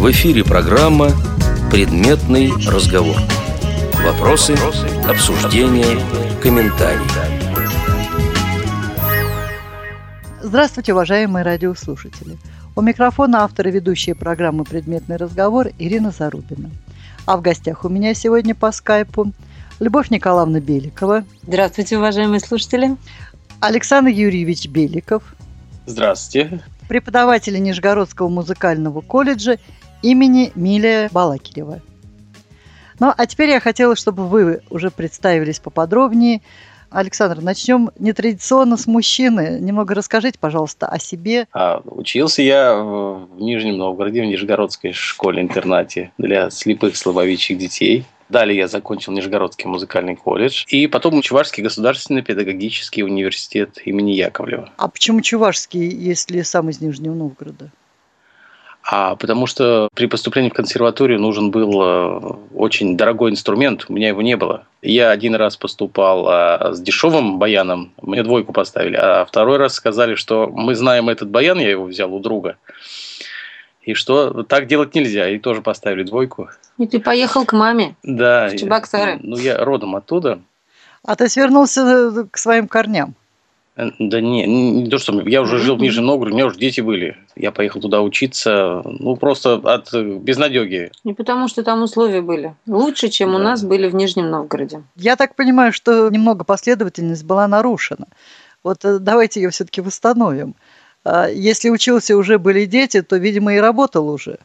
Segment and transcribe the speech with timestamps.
[0.00, 1.10] В эфире программа
[1.70, 3.16] «Предметный разговор».
[4.02, 4.56] Вопросы,
[5.06, 6.00] обсуждения,
[6.40, 7.04] комментарии.
[10.40, 12.38] Здравствуйте, уважаемые радиослушатели.
[12.74, 16.70] У микрофона автор и ведущая программы «Предметный разговор» Ирина Зарубина.
[17.26, 19.34] А в гостях у меня сегодня по скайпу
[19.80, 21.24] Любовь Николаевна Беликова.
[21.42, 22.96] Здравствуйте, уважаемые слушатели.
[23.60, 25.22] Александр Юрьевич Беликов.
[25.84, 26.62] Здравствуйте.
[26.88, 29.58] Преподаватель Нижегородского музыкального колледжа
[30.02, 31.80] имени Милия Балакирева.
[32.98, 36.42] Ну, а теперь я хотела, чтобы вы уже представились поподробнее.
[36.90, 39.58] Александр, начнем нетрадиционно с мужчины.
[39.60, 41.46] Немного расскажите, пожалуйста, о себе.
[41.52, 48.04] А, учился я в Нижнем Новгороде, в Нижегородской школе-интернате для слепых слабовидящих детей.
[48.28, 50.64] Далее я закончил Нижегородский музыкальный колледж.
[50.68, 54.70] И потом Чувашский государственный педагогический университет имени Яковлева.
[54.76, 57.70] А почему Чувашский, если сам из Нижнего Новгорода?
[58.82, 62.20] А потому что при поступлении в консерваторию нужен был э,
[62.54, 64.64] очень дорогой инструмент, у меня его не было.
[64.82, 70.14] Я один раз поступал а, с дешевым баяном, мне двойку поставили, а второй раз сказали,
[70.14, 72.56] что мы знаем этот баян, я его взял у друга,
[73.82, 76.48] и что так делать нельзя, и тоже поставили двойку.
[76.78, 77.94] И ты поехал к маме?
[78.02, 78.48] Да.
[78.48, 79.18] В Чебоксары?
[79.22, 80.40] Ну, я родом оттуда.
[81.04, 83.14] А ты свернулся э, к своим корням?
[83.80, 86.58] Э, да не, не то, что я уже жил в Нижнем Новгороде, у меня уже
[86.58, 87.16] дети были.
[87.36, 90.92] Я поехал туда учиться, ну, просто от безнадеги.
[91.04, 93.36] Не потому, что там условия были лучше, чем да.
[93.36, 94.82] у нас были в Нижнем Новгороде.
[94.96, 98.06] Я так понимаю, что немного последовательность была нарушена.
[98.62, 100.54] Вот э, давайте ее все-таки восстановим.
[101.04, 104.38] А если учился уже были дети, то, видимо, и работал уже.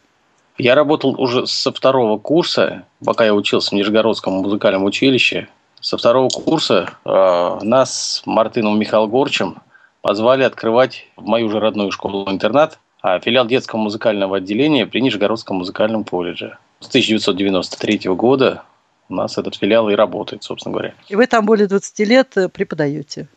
[0.58, 5.50] Я работал уже со второго курса, пока я учился в Нижегородском музыкальном училище.
[5.86, 9.58] Со второго курса э, нас с Мартыном Михаилом Горчем
[10.02, 16.03] позвали открывать в мою же родную школу-интернат а филиал детского музыкального отделения при Нижегородском музыкальном
[16.03, 16.58] колледже.
[16.80, 18.63] С 1993 года
[19.09, 20.95] у нас этот филиал и работает, собственно говоря.
[21.08, 23.28] И вы там более 20 лет э, преподаете?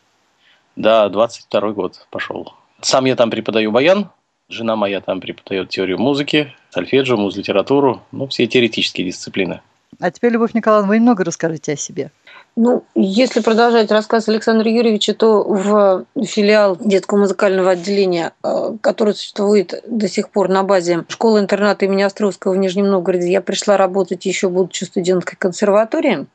[0.75, 2.55] Да, 22 год пошел.
[2.81, 4.09] Сам я там преподаю баян,
[4.47, 9.61] жена моя там преподает теорию музыки, сольфеджио, муз-литературу, ну, все теоретические дисциплины.
[9.99, 12.11] А теперь, Любовь Николаевна, вы немного расскажите о себе.
[12.55, 19.81] Ну, если продолжать рассказ Александра Юрьевича, то в филиал детского музыкального отделения, э, который существует
[19.87, 24.49] до сих пор на базе школы-интерната имени Островского в Нижнем Новгороде, я пришла работать еще
[24.49, 26.27] будучи студенткой консерватории.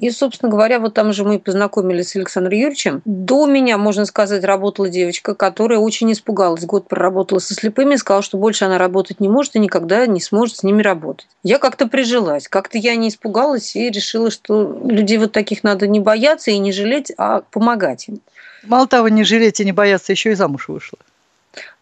[0.00, 3.02] И, собственно говоря, вот там же мы познакомились с Александром Юрьевичем.
[3.04, 6.64] До меня, можно сказать, работала девочка, которая очень испугалась.
[6.64, 10.56] Год проработала со слепыми, сказала, что больше она работать не может и никогда не сможет
[10.56, 11.28] с ними работать.
[11.42, 16.00] Я как-то прижилась, как-то я не испугалась и решила, что людей вот таких надо не
[16.00, 18.20] бояться и не жалеть, а помогать им.
[18.64, 20.98] Мало того, не жалеть и не бояться, еще и замуж вышла.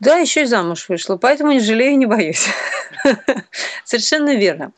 [0.00, 2.46] Да, еще и замуж вышла, поэтому не жалею не боюсь.
[3.84, 4.72] Совершенно верно.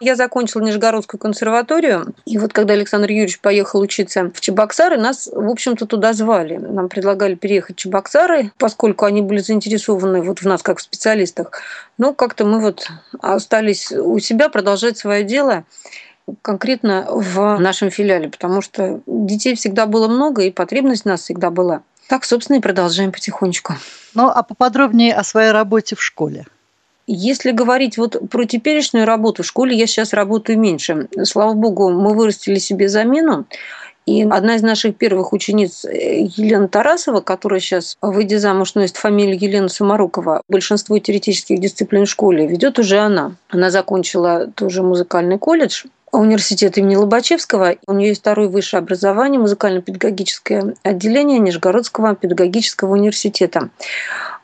[0.00, 5.48] Я закончила Нижегородскую консерваторию, и вот когда Александр Юрьевич поехал учиться в Чебоксары, нас, в
[5.48, 6.56] общем-то, туда звали.
[6.56, 11.62] Нам предлагали переехать в Чебоксары, поскольку они были заинтересованы вот в нас как в специалистах.
[11.96, 12.88] Но как-то мы вот
[13.20, 15.64] остались у себя продолжать свое дело
[16.42, 21.50] конкретно в нашем филиале, потому что детей всегда было много, и потребность у нас всегда
[21.50, 21.82] была.
[22.08, 23.74] Так, собственно, и продолжаем потихонечку.
[24.14, 26.46] Ну, а поподробнее о своей работе в школе.
[27.06, 31.08] Если говорить вот про теперешнюю работу в школе, я сейчас работаю меньше.
[31.24, 33.44] Слава богу, мы вырастили себе замену.
[34.06, 39.38] И одна из наших первых учениц э, Елена Тарасова, которая сейчас, выйдя замуж, носит фамилию
[39.40, 43.36] Елена Самарукова, большинство теоретических дисциплин в школе ведет уже она.
[43.48, 45.84] Она закончила тоже музыкальный колледж
[46.18, 47.76] университет имени Лобачевского.
[47.86, 53.70] У нее есть второе высшее образование, музыкально-педагогическое отделение Нижегородского педагогического университета.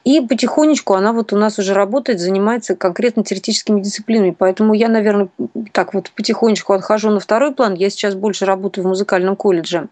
[0.05, 4.35] И потихонечку она вот у нас уже работает, занимается конкретно теоретическими дисциплинами.
[4.37, 5.29] Поэтому я, наверное,
[5.73, 7.75] так вот потихонечку отхожу на второй план.
[7.75, 9.89] Я сейчас больше работаю в музыкальном колледже.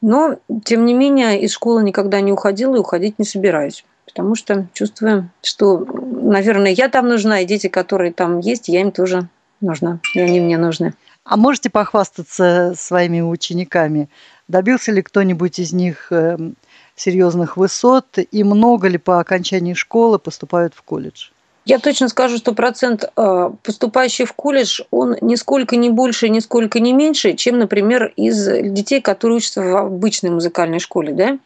[0.00, 3.84] Но, тем не менее, из школы никогда не уходила и уходить не собираюсь.
[4.04, 8.92] Потому что чувствую, что, наверное, я там нужна, и дети, которые там есть, я им
[8.92, 9.28] тоже
[9.60, 10.94] нужна, и они мне нужны.
[11.24, 14.08] А можете похвастаться своими учениками?
[14.48, 16.54] Добился ли кто-нибудь из них эм,
[16.94, 21.30] серьезных высот и много ли по окончании школы поступают в колледж?
[21.64, 26.92] Я точно скажу, что процент э, поступающих в колледж, он нисколько не больше, нисколько не
[26.92, 31.12] меньше, чем, например, из детей, которые учатся в обычной музыкальной школе.
[31.12, 31.38] Да?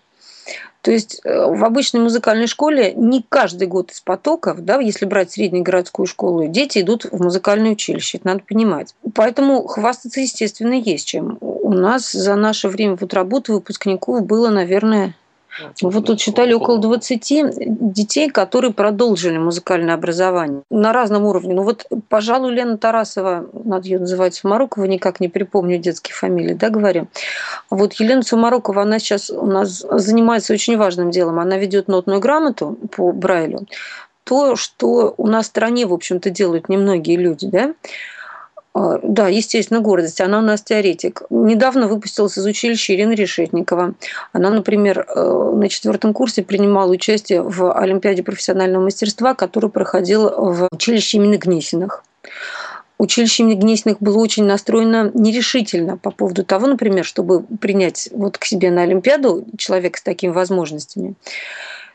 [0.83, 5.33] То есть э, в обычной музыкальной школе не каждый год из потоков, да, если брать
[5.33, 8.95] среднюю городскую школу, дети идут в музыкальное училище, это надо понимать.
[9.15, 11.39] Поэтому хвастаться, естественно, есть чем.
[11.41, 15.15] У нас за наше время вот работы выпускников было, наверное,
[15.83, 21.55] Вот тут читали около 20 детей, которые продолжили музыкальное образование на разном уровне.
[21.55, 26.71] Ну вот, пожалуй, Лена Тарасова, надо ее называть Сумарокова, никак не припомню детские фамилии, да,
[26.71, 27.09] говорю.
[27.71, 31.39] Вот Елена Сумарокова, она сейчас у нас занимается очень важным делом.
[31.39, 33.67] Она ведет нотную грамоту по Брайлю.
[34.25, 37.75] То, что у нас в стране, в общем-то, делают немногие люди, да,
[38.75, 40.21] да, естественно, гордость.
[40.21, 41.23] Она у нас теоретик.
[41.29, 43.95] Недавно выпустилась из училища Ирина Решетникова.
[44.33, 50.69] Она, например, э, на четвертом курсе принимала участие в Олимпиаде профессионального мастерства, который проходил в
[50.71, 52.05] училище имени Гнесиных.
[52.99, 58.45] Училище имени Гнесиных было очень настроено нерешительно по поводу того, например, чтобы принять вот к
[58.45, 61.15] себе на Олимпиаду человека с такими возможностями.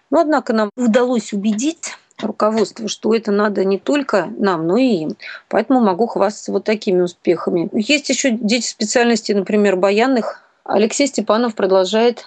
[0.10, 5.18] Но, однако, нам удалось убедить руководство, что это надо не только нам, но и им.
[5.50, 7.70] Поэтому могу хвастаться вот такими успехами.
[7.74, 10.42] Есть еще дети специальности, например, баянных.
[10.64, 12.26] Алексей Степанов продолжает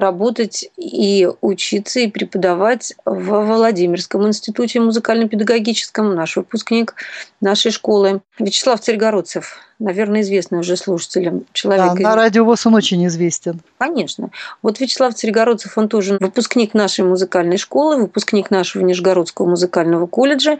[0.00, 6.94] работать и учиться, и преподавать в Владимирском институте музыкально-педагогическом, наш выпускник
[7.40, 8.22] нашей школы.
[8.38, 11.94] Вячеслав Царьгородцев, наверное, известный уже слушателям человек.
[11.94, 13.60] Да, на радио ВОЗ он очень известен.
[13.78, 14.30] Конечно.
[14.62, 20.58] Вот Вячеслав Царьгородцев, он тоже выпускник нашей музыкальной школы, выпускник нашего Нижегородского музыкального колледжа.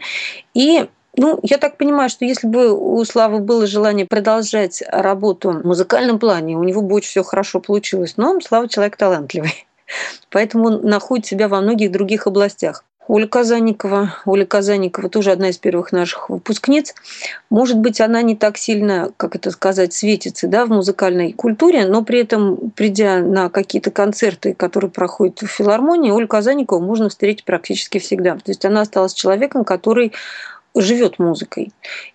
[0.53, 0.87] И
[1.17, 6.19] ну, я так понимаю, что если бы у Славы было желание продолжать работу в музыкальном
[6.19, 8.13] плане, у него бы очень все хорошо получилось.
[8.17, 9.67] Но Слава человек талантливый.
[10.29, 12.83] Поэтому он находит себя во многих других областях.
[13.07, 14.15] Оля Казанникова.
[14.25, 16.93] Оля Казанникова тоже одна из первых наших выпускниц.
[17.49, 22.03] Может быть, она не так сильно, как это сказать, светится да, в музыкальной культуре, но
[22.05, 27.97] при этом, придя на какие-то концерты, которые проходят в филармонии, Олю Казанникову можно встретить практически
[27.97, 28.35] всегда.
[28.35, 30.13] То есть она осталась человеком, который
[30.75, 31.71] живет музыкой.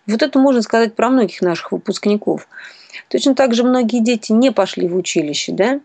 [0.07, 2.49] Вот это можно сказать про многих наших выпускников.
[3.09, 5.81] Точно так же многие дети не пошли в училище, да,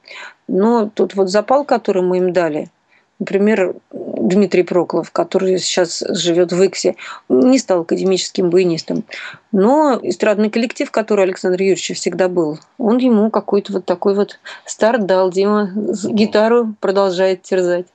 [0.47, 2.69] но тут вот запал, который мы им дали,
[3.19, 6.95] например, Дмитрий Проклов, который сейчас живет в Иксе,
[7.29, 9.03] не стал академическим баянистом.
[9.51, 15.05] Но эстрадный коллектив, который Александр Юрьевич всегда был, он ему какой-то вот такой вот старт
[15.05, 15.31] дал.
[15.31, 17.87] Дима гитару продолжает терзать.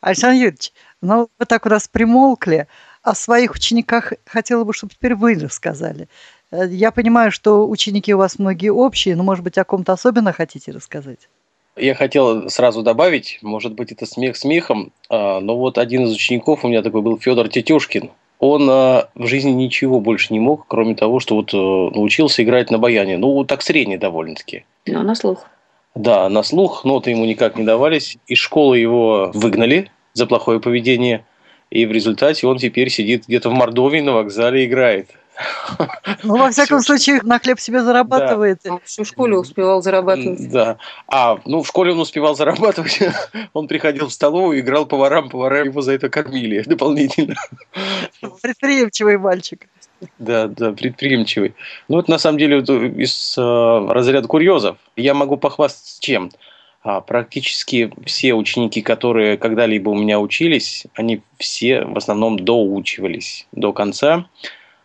[0.00, 2.66] Александр Юрьевич, ну вы так у нас примолкли
[3.02, 6.08] о своих учениках хотела бы, чтобы теперь вы рассказали.
[6.50, 10.32] Э, я понимаю, что ученики у вас многие общие, но, может быть, о ком-то особенно
[10.32, 11.28] хотите рассказать?
[11.76, 16.64] Я хотел сразу добавить, может быть, это смех смехом, а, но вот один из учеников
[16.64, 18.10] у меня такой был Федор Тетюшкин.
[18.40, 22.70] Он а, в жизни ничего больше не мог, кроме того, что вот э, научился играть
[22.70, 23.16] на баяне.
[23.16, 24.64] Ну, так средний довольно-таки.
[24.86, 25.46] Ну, на слух.
[25.94, 28.18] Да, на слух, ноты ему никак не давались.
[28.26, 31.24] Из школы его выгнали за плохое поведение.
[31.72, 35.08] И в результате он теперь сидит где-то в Мордовии на вокзале и играет.
[36.22, 38.58] Ну, во всяком случае, на хлеб себе зарабатывает.
[38.62, 38.78] Да.
[38.84, 40.50] В школе успевал зарабатывать.
[40.50, 40.76] Да.
[41.08, 43.00] А, ну, в школе он успевал зарабатывать.
[43.54, 47.36] Он приходил в столовую, играл поварам, повара его за это кормили дополнительно.
[48.42, 49.66] Предприимчивый мальчик.
[50.18, 51.54] Да, да, предприимчивый.
[51.88, 54.76] Ну, это на самом деле из э, разряда курьезов.
[54.96, 56.30] Я могу похвастаться чем?
[56.82, 63.72] А практически все ученики, которые когда-либо у меня учились, они все в основном доучивались до
[63.72, 64.26] конца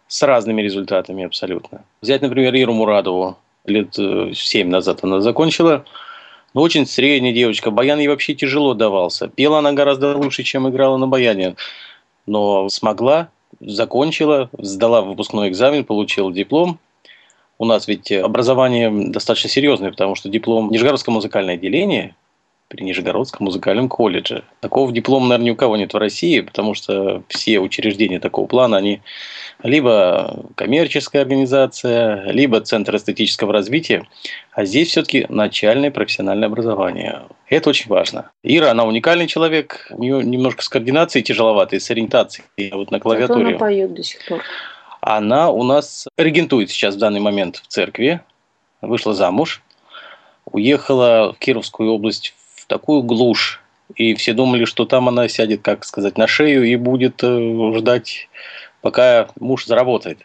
[0.08, 1.84] с разными результатами абсолютно.
[2.02, 3.38] Взять, например, Иру Мурадову.
[3.66, 5.86] Лет 7 э, назад она закончила.
[6.54, 7.72] Ну, очень средняя девочка.
[7.72, 9.28] Баян ей вообще тяжело давался.
[9.28, 11.56] Пела она гораздо лучше, чем играла на баяне.
[12.28, 13.30] Но смогла,
[13.60, 16.80] закончила, сдала выпускной экзамен, получила диплом
[17.58, 22.16] у нас ведь образование достаточно серьезное, потому что диплом Нижегородское музыкальное отделение
[22.68, 24.44] при Нижегородском музыкальном колледже.
[24.60, 28.78] Такого диплома, наверное, ни у кого нет в России, потому что все учреждения такого плана,
[28.78, 29.02] они
[29.64, 34.06] либо коммерческая организация, либо Центр эстетического развития,
[34.52, 37.24] а здесь все-таки начальное профессиональное образование.
[37.48, 38.32] Это очень важно.
[38.44, 43.46] Ира, она уникальный человек, у нее немножко с координацией тяжеловато, с ориентацией вот на клавиатуре.
[43.46, 44.42] Зато она поет до сих пор.
[45.02, 48.22] Она у нас регентует сейчас в данный момент в церкви,
[48.82, 49.62] вышла замуж,
[50.46, 53.62] уехала в Кировскую область в такую глушь,
[53.96, 58.28] и все думали, что там она сядет, как сказать, на шею и будет э, ждать,
[58.82, 60.20] пока муж заработает.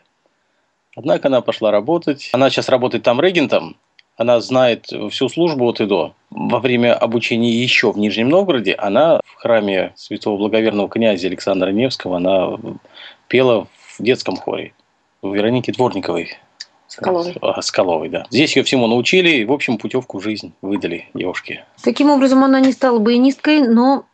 [0.97, 2.31] Однако она пошла работать.
[2.33, 3.77] Она сейчас работает там регентом.
[4.17, 6.15] Она знает всю службу от и до.
[6.31, 12.17] Во время обучения еще в Нижнем Новгороде она в храме святого благоверного князя Александра Невского
[12.19, 12.59] она
[13.29, 13.69] пела
[14.03, 14.75] в детском хоре
[15.23, 16.37] у Вероники Дворниковой.
[16.89, 17.37] Скаловой.
[17.41, 18.27] А, Скаловой, да.
[18.31, 21.65] Здесь ее всему научили, и, в общем, путевку в жизнь выдали девушке.
[21.83, 24.05] Таким образом, она не стала баянисткой, но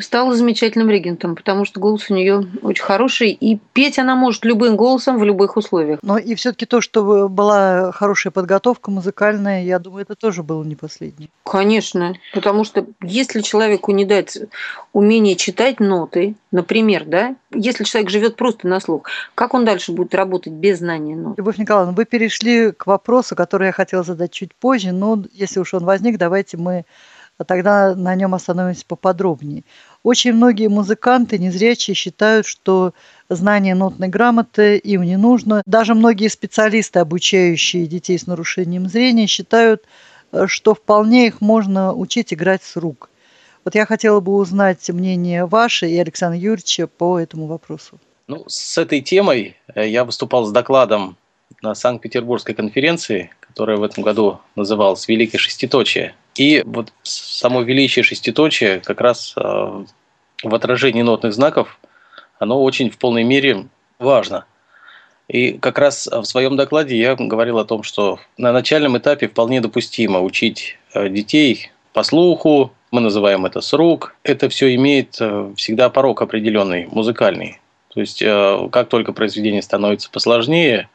[0.00, 4.76] стала замечательным регентом, потому что голос у нее очень хороший, и петь она может любым
[4.76, 6.00] голосом в любых условиях.
[6.02, 10.76] Но и все-таки то, что была хорошая подготовка музыкальная, я думаю, это тоже было не
[10.76, 11.28] последнее.
[11.44, 14.38] Конечно, потому что если человеку не дать
[14.92, 20.14] умение читать ноты, например, да, если человек живет просто на слух, как он дальше будет
[20.14, 21.38] работать без знания нот?
[21.38, 25.74] Любовь Николаевна, вы перешли к вопросу, который я хотела задать чуть позже, но если уж
[25.74, 26.84] он возник, давайте мы
[27.46, 29.64] тогда на нем остановимся поподробнее.
[30.02, 32.94] Очень многие музыканты незрячие считают, что
[33.28, 35.62] знание нотной грамоты им не нужно.
[35.66, 39.84] Даже многие специалисты, обучающие детей с нарушением зрения, считают,
[40.46, 43.10] что вполне их можно учить играть с рук.
[43.64, 47.98] Вот я хотела бы узнать мнение ваше и Александра Юрьевича по этому вопросу.
[48.26, 51.16] Ну, с этой темой э, я выступал с докладом
[51.62, 56.14] на Санкт-Петербургской конференции, которая в этом году называлась «Великое шеститочие».
[56.36, 59.40] И вот само величие шеститочия как раз э,
[60.42, 61.78] в отражении нотных знаков,
[62.38, 63.66] оно очень в полной мере
[63.98, 64.44] важно.
[65.28, 69.60] И как раз в своем докладе я говорил о том, что на начальном этапе вполне
[69.60, 74.16] допустимо учить э, детей по слуху, мы называем это с рук.
[74.24, 77.60] Это все имеет э, всегда порог определенный, музыкальный.
[77.92, 78.24] То есть,
[78.72, 80.88] как только произведение становится посложнее,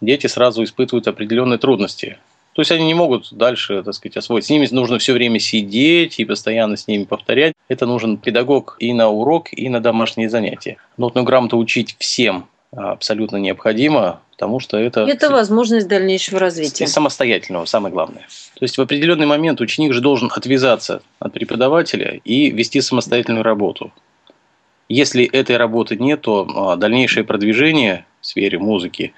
[0.00, 2.18] дети сразу испытывают определенные трудности.
[2.54, 4.44] То есть они не могут дальше, так сказать, освоить.
[4.46, 7.54] С ними нужно все время сидеть и постоянно с ними повторять.
[7.68, 10.76] Это нужен педагог и на урок, и на домашние занятия.
[10.96, 12.46] Нотную грамоту учить всем
[12.76, 15.02] абсолютно необходимо, потому что это...
[15.02, 16.86] Это возможность дальнейшего развития.
[16.86, 18.26] Самостоятельного, самое главное.
[18.54, 23.92] То есть в определенный момент ученик же должен отвязаться от преподавателя и вести самостоятельную работу.
[24.88, 29.14] Если этой работы нет, то а, дальнейшее продвижение в сфере музыки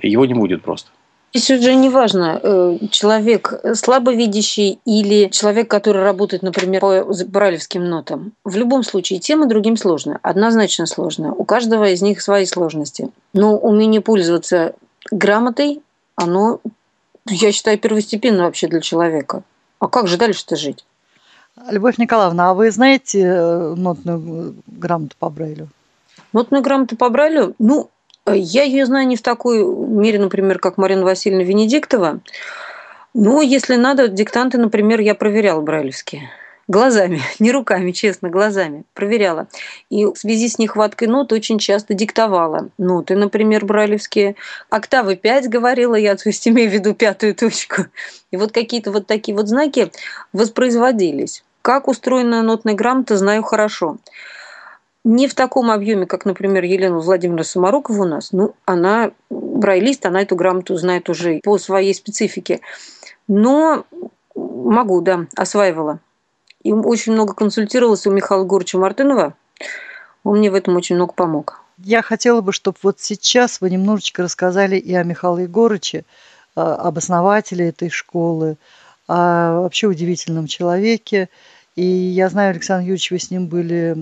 [0.00, 0.90] его не будет просто.
[1.36, 8.34] Здесь уже не важно, э, человек слабовидящий или человек, который работает, например, по брайлевским нотам.
[8.44, 10.20] В любом случае, тем и другим сложно.
[10.22, 11.34] Однозначно сложно.
[11.34, 13.10] У каждого из них свои сложности.
[13.32, 14.76] Но умение пользоваться
[15.10, 15.82] грамотой,
[16.14, 16.60] оно,
[17.28, 19.42] я считаю, первостепенно вообще для человека.
[19.80, 20.84] А как же дальше-то жить?
[21.68, 25.66] Любовь Николаевна, а вы знаете э, нотную грамоту по Брайлю?
[26.32, 27.56] Нотную грамоту по Брайлю?
[27.58, 27.90] Ну,
[28.32, 32.20] я ее знаю не в такой мере, например, как Марина Васильевна Венедиктова.
[33.12, 36.30] Но если надо, диктанты, например, я проверяла брайлевские.
[36.66, 38.84] Глазами, не руками, честно, глазами.
[38.94, 39.46] Проверяла.
[39.90, 44.36] И в связи с нехваткой нот очень часто диктовала ноты, например, брайлевские.
[44.70, 47.84] Октавы 5 говорила я, то есть имею в виду пятую точку.
[48.30, 49.92] И вот какие-то вот такие вот знаки
[50.32, 51.44] воспроизводились.
[51.60, 53.98] Как устроена нотная грамота, знаю хорошо
[55.04, 58.32] не в таком объеме, как, например, Елена Владимировна Самарокова у нас.
[58.32, 62.60] Ну, она брайлист, она эту грамоту знает уже по своей специфике.
[63.28, 63.84] Но
[64.34, 66.00] могу, да, осваивала.
[66.62, 69.34] И очень много консультировалась у Михаила Гурча Мартынова.
[70.24, 71.60] Он мне в этом очень много помог.
[71.78, 76.04] Я хотела бы, чтобы вот сейчас вы немножечко рассказали и о Михаиле Егорыче,
[76.54, 78.56] об основателе этой школы,
[79.06, 81.28] о вообще удивительном человеке,
[81.76, 83.96] и я знаю, Александр Юрьевич, вы с ним были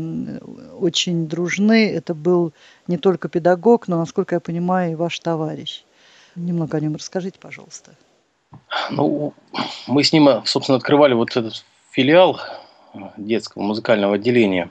[0.79, 1.91] очень дружны.
[1.91, 2.53] Это был
[2.87, 5.85] не только педагог, но, насколько я понимаю, и ваш товарищ.
[6.37, 7.93] Немного о нем расскажите, пожалуйста.
[8.91, 9.33] Ну,
[9.87, 12.41] мы с ним, собственно, открывали вот этот филиал
[13.17, 14.71] детского музыкального отделения.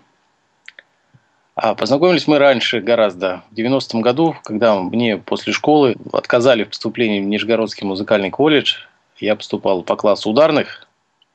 [1.55, 7.20] А познакомились мы раньше гораздо, в 90-м году, когда мне после школы отказали в поступлении
[7.20, 8.77] в Нижегородский музыкальный колледж.
[9.17, 10.88] Я поступал по классу ударных,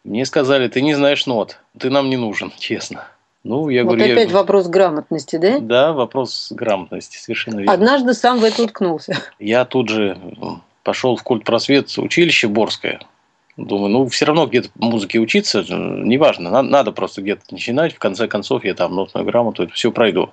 [0.06, 3.08] мне сказали, ты не знаешь нот, ты нам не нужен, честно.
[3.42, 4.34] Ну, я вот говорю, опять я...
[4.34, 5.58] вопрос грамотности, да?
[5.58, 7.72] Да, вопрос грамотности, совершенно верно.
[7.72, 9.16] Однажды сам в это уткнулся.
[9.38, 10.18] Я тут же
[10.82, 13.00] пошел в культ просвет училище Борское.
[13.56, 17.94] Думаю, ну, все равно где-то музыке учиться, неважно, надо, надо просто где-то начинать.
[17.94, 20.30] В конце концов, я там нотную грамоту, это все пройду.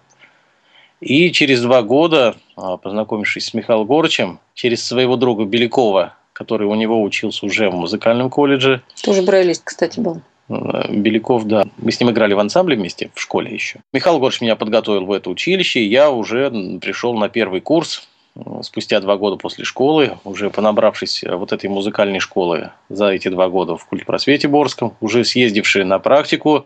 [1.00, 6.76] И через два года, а, познакомившись с Михаилом Горычем, через своего друга Белякова, который у
[6.76, 8.82] него учился уже в музыкальном колледже.
[9.04, 10.22] Тоже брайлист, кстати, был.
[10.50, 11.66] Э, Беляков, да.
[11.78, 13.80] Мы с ним играли в ансамбле вместе в школе еще.
[13.94, 16.50] Михаил Горш меня подготовил в это училище, и я уже
[16.82, 21.70] пришел на первый курс э, спустя два года после школы, уже понабравшись э, вот этой
[21.70, 26.66] музыкальной школы за эти два года в культпросвете Борском, уже съездивший на практику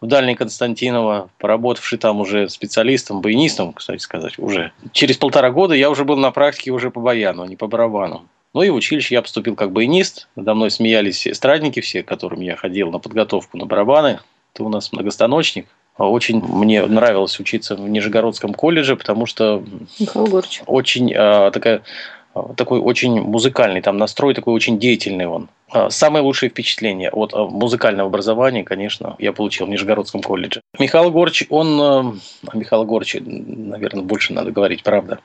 [0.00, 4.72] в Дальний Константиново, поработавший там уже специалистом, баянистом, кстати сказать, уже.
[4.92, 8.26] Через полтора года я уже был на практике уже по баяну, а не по барабану.
[8.54, 10.28] Ну и в училище я поступил как баянист.
[10.36, 14.20] Надо мной смеялись эстрадники все, к которым я ходил на подготовку на барабаны.
[14.54, 15.66] Это у нас многостаночник.
[15.98, 19.62] Очень мне нравилось учиться в Нижегородском колледже, потому что
[20.66, 21.82] очень э, такая
[22.56, 25.48] такой очень музыкальный, там настрой такой очень деятельный он.
[25.90, 30.60] Самое лучшее впечатление от музыкального образования, конечно, я получил в Нижегородском колледже.
[30.78, 31.80] Михаил Горч, он...
[31.80, 32.14] О
[32.52, 35.20] Михаиле Горче, наверное, больше надо говорить, правда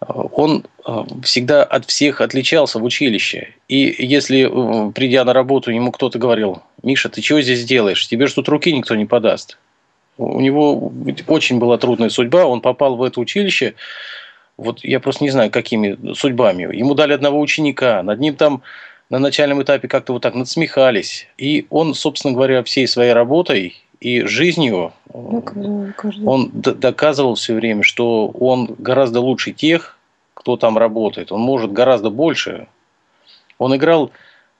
[0.00, 3.54] он э, всегда от всех отличался в училище.
[3.68, 8.06] И если, э, придя на работу, ему кто-то говорил, Миша, ты чего здесь делаешь?
[8.06, 9.58] Тебе же тут руки никто не подаст.
[10.18, 10.92] У него
[11.26, 13.74] очень была трудная судьба, он попал в это училище,
[14.56, 16.74] вот я просто не знаю, какими судьбами.
[16.74, 18.62] Ему дали одного ученика, над ним там
[19.10, 21.28] на начальном этапе как-то вот так надсмехались.
[21.36, 24.92] И он, собственно говоря, всей своей работой и жизнью
[26.26, 29.96] он доказывал все время, что он гораздо лучше тех,
[30.34, 31.32] кто там работает.
[31.32, 32.68] Он может гораздо больше.
[33.58, 34.10] Он играл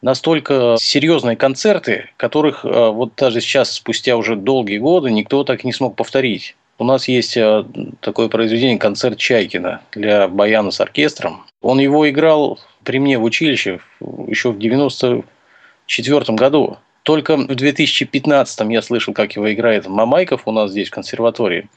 [0.03, 5.73] настолько серьезные концерты, которых э, вот даже сейчас, спустя уже долгие годы, никто так не
[5.73, 6.57] смог повторить.
[6.79, 7.65] У нас есть э,
[8.01, 11.45] такое произведение «Концерт Чайкина» для баяна с оркестром.
[11.63, 16.79] Он его играл при мне в училище еще в 94 году.
[17.07, 21.69] Только в 2015 я слышал, как его играет Мамайков у нас здесь в консерватории.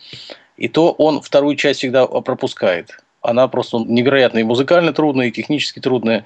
[0.57, 2.97] И то он вторую часть всегда пропускает.
[3.21, 6.25] Она просто невероятно и музыкально трудная, и технически трудная.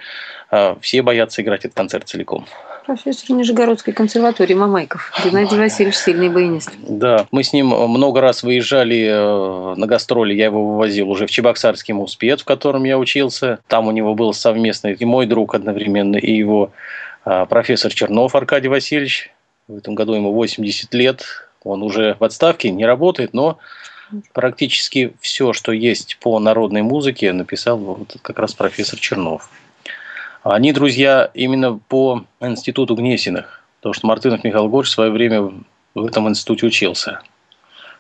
[0.50, 2.46] А все боятся играть этот концерт целиком.
[2.86, 5.12] Профессор Нижегородской консерватории Мамайков.
[5.26, 6.72] Геннадий Васильевич сильный баянист.
[6.88, 10.34] Да, мы с ним много раз выезжали э, на гастроли.
[10.34, 13.60] Я его вывозил уже в Чебоксарский муспед, в котором я учился.
[13.68, 16.72] Там у него был совместный и мой друг одновременно, и его
[17.24, 19.32] профессор Чернов Аркадий Васильевич.
[19.68, 21.24] В этом году ему 80 лет.
[21.64, 23.58] Он уже в отставке, не работает, но
[24.34, 29.50] практически все, что есть по народной музыке, написал вот как раз профессор Чернов.
[30.44, 35.54] Они друзья именно по институту Гнесиных, потому что Мартынов Михаил Горч в свое время
[35.96, 37.22] в этом институте учился.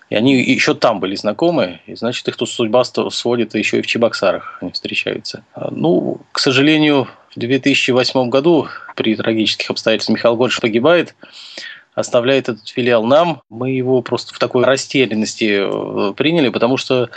[0.09, 3.87] И они еще там были знакомы, и значит, их тут судьба сводит еще и в
[3.87, 5.45] Чебоксарах они встречаются.
[5.71, 11.15] Ну, к сожалению, в 2008 году при трагических обстоятельствах Михаил Горш погибает,
[11.95, 13.41] оставляет этот филиал нам.
[13.49, 17.09] Мы его просто в такой растерянности э, приняли, потому что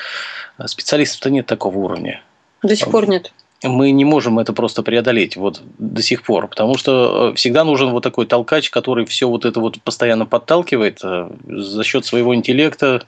[0.65, 2.23] специалистов-то нет такого уровня.
[2.63, 3.33] До сих пор нет.
[3.63, 7.91] Мы не можем это просто преодолеть вот до сих пор, потому что э, всегда нужен
[7.91, 13.05] вот такой толкач, который все вот это вот постоянно подталкивает э, за счет своего интеллекта,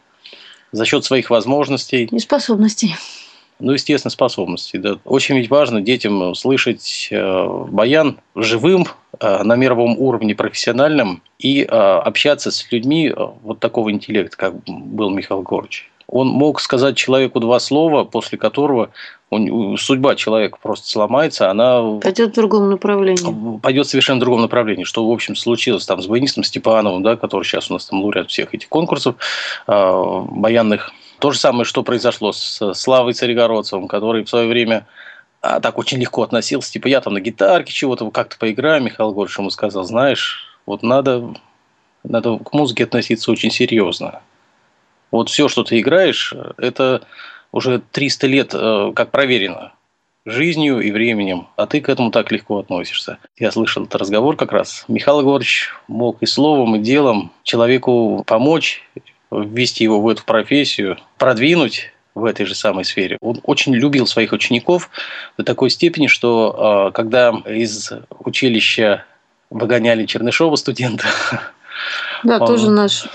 [0.73, 2.09] за счет своих возможностей.
[2.11, 2.97] И способностей
[3.61, 4.77] ну, естественно, способности.
[4.77, 4.99] Да.
[5.05, 8.87] Очень ведь важно детям слышать э, баян живым,
[9.21, 15.11] э, на мировом уровне профессиональном и э, общаться с людьми вот такого интеллекта, как был
[15.11, 15.91] Михаил Горч.
[16.07, 18.91] Он мог сказать человеку два слова, после которого
[19.31, 21.99] он, судьба человека просто сломается, она...
[22.01, 23.59] Пойдет в другом направлении.
[23.59, 27.45] Пойдет в совершенно другом направлении, что, в общем, случилось там с баянистом Степановым, да, который
[27.45, 29.17] сейчас у нас там лауреат всех этих конкурсов
[29.67, 34.87] э, баянных то же самое, что произошло с Славой Царегородцевым, который в свое время
[35.41, 36.73] а, так очень легко относился.
[36.73, 38.83] Типа, я там на гитарке чего-то как-то поиграю.
[38.83, 41.35] Михаил Гольш ему сказал, знаешь, вот надо,
[42.05, 44.21] надо к музыке относиться очень серьезно.
[45.11, 47.03] Вот все, что ты играешь, это
[47.53, 49.73] уже 300 лет э, как проверено
[50.27, 53.19] жизнью и временем, а ты к этому так легко относишься.
[53.39, 54.85] Я слышал этот разговор как раз.
[54.89, 58.83] Михаил Егорович мог и словом, и делом человеку помочь,
[59.31, 63.17] ввести его в эту профессию, продвинуть в этой же самой сфере.
[63.21, 64.91] Он очень любил своих учеников
[65.37, 69.05] до такой степени, что а, когда из училища
[69.51, 71.07] выгоняли Чернышова студента,
[72.25, 72.47] да, он...
[72.47, 73.07] тоже наш,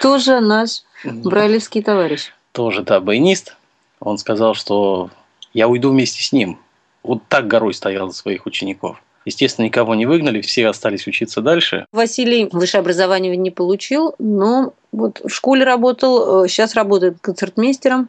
[0.00, 2.32] тоже наш брайлевский товарищ.
[2.52, 3.56] Тоже, да, баянист.
[4.00, 5.10] Он сказал, что
[5.52, 6.58] я уйду вместе с ним.
[7.02, 9.02] Вот так горой стоял за своих учеников.
[9.26, 11.86] Естественно, никого не выгнали, все остались учиться дальше.
[11.90, 18.08] Василий высшее образование не получил, но вот в школе работал, сейчас э, работает концертмейстером,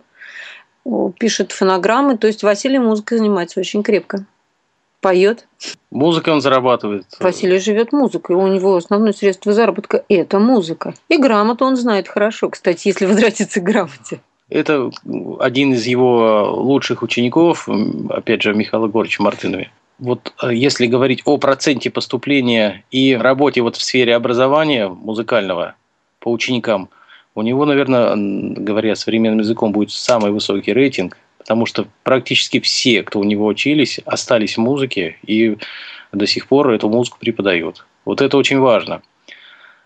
[1.17, 2.17] пишет фонограммы.
[2.19, 4.25] То есть Василий музыкой занимается очень крепко.
[5.01, 5.47] Поет.
[5.89, 7.05] Музыкой он зарабатывает.
[7.19, 8.35] Василий живет музыкой.
[8.35, 10.93] У него основное средство заработка– это музыка.
[11.09, 14.21] И грамоту он знает хорошо, кстати, если возвратиться к грамоте.
[14.49, 14.91] Это
[15.39, 17.67] один из его лучших учеников,
[18.09, 23.75] опять же, Михаила Горча Мартынове вот э, если говорить о проценте поступления и работе вот
[23.75, 25.75] в сфере образования музыкального
[26.19, 26.89] по ученикам,
[27.35, 33.19] у него, наверное, говоря современным языком, будет самый высокий рейтинг, потому что практически все, кто
[33.19, 35.57] у него учились, остались в музыке и
[36.11, 37.85] до сих пор эту музыку преподают.
[38.05, 39.01] Вот это очень важно.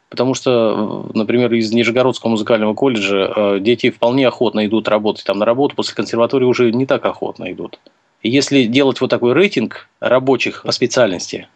[0.09, 5.45] Потому что, например, из Нижегородского музыкального колледжа э, дети вполне охотно идут работать там на
[5.45, 7.79] работу, после консерватории уже не так охотно идут.
[8.23, 11.47] Если делать вот такой рейтинг рабочих по специальности,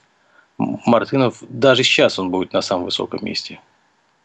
[0.58, 3.60] Мартынов даже сейчас он будет на самом высоком месте.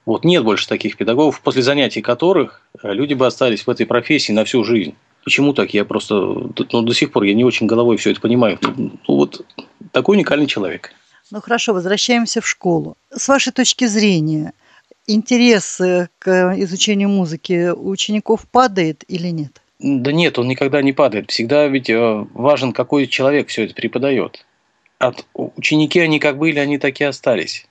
[0.06, 4.32] Вот нет больше таких педагогов, после занятий которых э, люди бы остались в этой профессии
[4.32, 4.94] на всю жизнь.
[5.24, 5.74] Почему так?
[5.74, 8.58] Я просто ну, до сих пор я не очень головой все это понимаю.
[8.62, 9.44] Ну, вот
[9.92, 10.92] такой уникальный человек.
[11.30, 12.96] Ну хорошо, возвращаемся в школу.
[13.14, 14.52] С вашей точки зрения,
[15.06, 15.80] интерес
[16.18, 19.60] к изучению музыки у учеников падает или нет?
[19.82, 21.30] Да нет, он никогда не падает.
[21.30, 24.44] Всегда ведь э, важен, какой человек все это преподает.
[24.98, 27.66] От ученики они как были, они так и остались.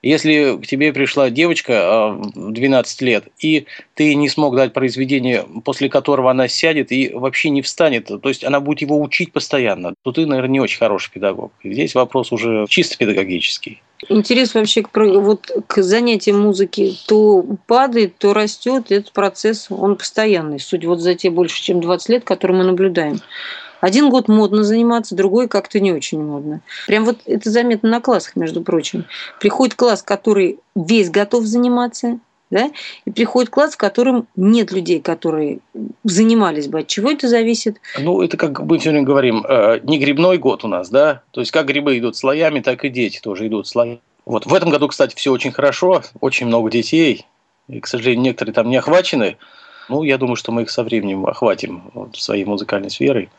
[0.00, 5.88] Если к тебе пришла девочка в 12 лет, и ты не смог дать произведение, после
[5.88, 10.12] которого она сядет и вообще не встанет, то есть она будет его учить постоянно, то
[10.12, 11.52] ты, наверное, не очень хороший педагог.
[11.62, 13.80] Здесь вопрос уже чисто педагогический.
[14.08, 18.90] Интерес вообще к, вот, к занятиям музыки то падает, то растет.
[18.90, 20.60] Этот процесс, он постоянный.
[20.60, 23.20] Суть вот за те больше, чем 20 лет, которые мы наблюдаем.
[23.80, 26.62] Один год модно заниматься, другой как-то не очень модно.
[26.86, 29.04] Прям вот это заметно на классах, между прочим.
[29.40, 32.18] Приходит класс, который весь готов заниматься,
[32.50, 32.70] да,
[33.04, 35.58] и приходит класс, в котором нет людей, которые
[36.04, 36.80] занимались бы.
[36.80, 37.80] От чего это зависит?
[37.98, 41.22] Ну, это, как мы все время говорим, э, не грибной год у нас, да?
[41.30, 44.00] То есть, как грибы идут слоями, так и дети тоже идут слоями.
[44.24, 47.26] Вот в этом году, кстати, все очень хорошо, очень много детей,
[47.68, 49.36] и, к сожалению, некоторые там не охвачены.
[49.88, 53.30] Ну, я думаю, что мы их со временем охватим вот, своей музыкальной сферой.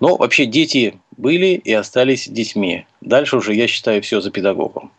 [0.00, 2.86] Но вообще дети были и остались детьми.
[3.00, 4.90] Дальше уже, я считаю, все за педагогом.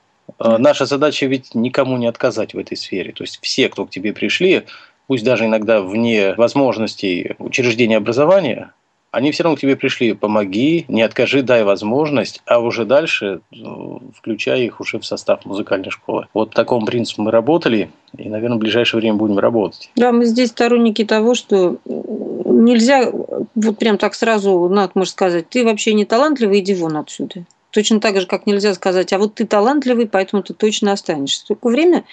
[0.43, 3.13] А наша задача ведь никому не отказать в этой сфере.
[3.13, 4.63] То есть все, кто к тебе пришли,
[5.07, 8.73] пусть даже иногда вне возможностей учреждения образования,
[9.11, 14.01] они все равно к тебе пришли, помоги, не откажи, дай возможность, а уже дальше ну,
[14.17, 16.27] включай их уже в состав музыкальной школы.
[16.33, 19.91] Вот по такому принципу мы работали, и, наверное, в ближайшее время будем работать.
[19.95, 23.11] Да, мы здесь сторонники того, что нельзя
[23.55, 27.45] вот прям так сразу, надо, можно сказать, ты вообще не талантливый, иди вон отсюда.
[27.73, 31.45] Точно так же, как нельзя сказать, а вот ты талантливый, поэтому ты точно останешься.
[31.47, 32.03] Только время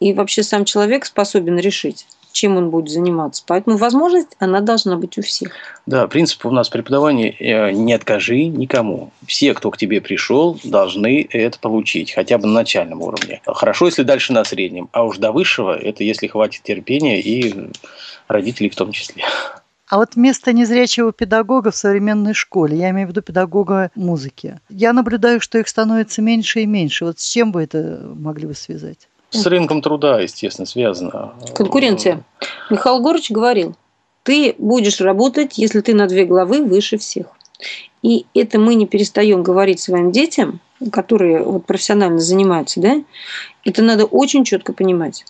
[0.00, 2.06] и вообще сам человек способен решить
[2.36, 3.42] чем он будет заниматься.
[3.46, 5.52] Поэтому возможность, она должна быть у всех.
[5.86, 9.10] Да, принцип у нас преподавания э, не откажи никому.
[9.26, 13.40] Все, кто к тебе пришел, должны это получить, хотя бы на начальном уровне.
[13.46, 17.54] Хорошо, если дальше на среднем, а уж до высшего, это если хватит терпения и
[18.28, 19.24] родителей в том числе.
[19.88, 24.92] А вот место незрячего педагога в современной школе, я имею в виду педагога музыки, я
[24.92, 27.04] наблюдаю, что их становится меньше и меньше.
[27.04, 29.08] Вот с чем вы это могли бы связать?
[29.30, 31.34] С рынком труда, естественно, связано.
[31.54, 32.24] Конкуренция.
[32.68, 33.76] Михаил Горович говорил,
[34.24, 37.26] ты будешь работать, если ты на две главы выше всех.
[38.06, 40.60] И это мы не перестаем говорить своим детям,
[40.92, 43.02] которые вот профессионально занимаются, да,
[43.64, 45.24] это надо очень четко понимать.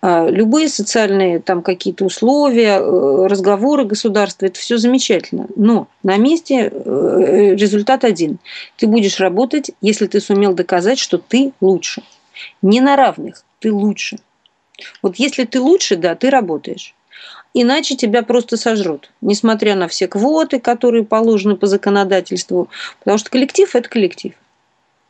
[0.00, 5.48] А, любые социальные там какие-то условия, э, разговоры государства, это все замечательно.
[5.54, 8.38] Но на месте э, результат один.
[8.78, 12.02] Ты будешь работать, если ты сумел доказать, что ты лучше.
[12.62, 14.16] Не на равных, ты лучше.
[15.02, 16.94] Вот если ты лучше, да, ты работаешь.
[17.54, 22.68] Иначе тебя просто сожрут, несмотря на все квоты, которые положены по законодательству.
[22.98, 24.32] Потому что коллектив– это коллектив.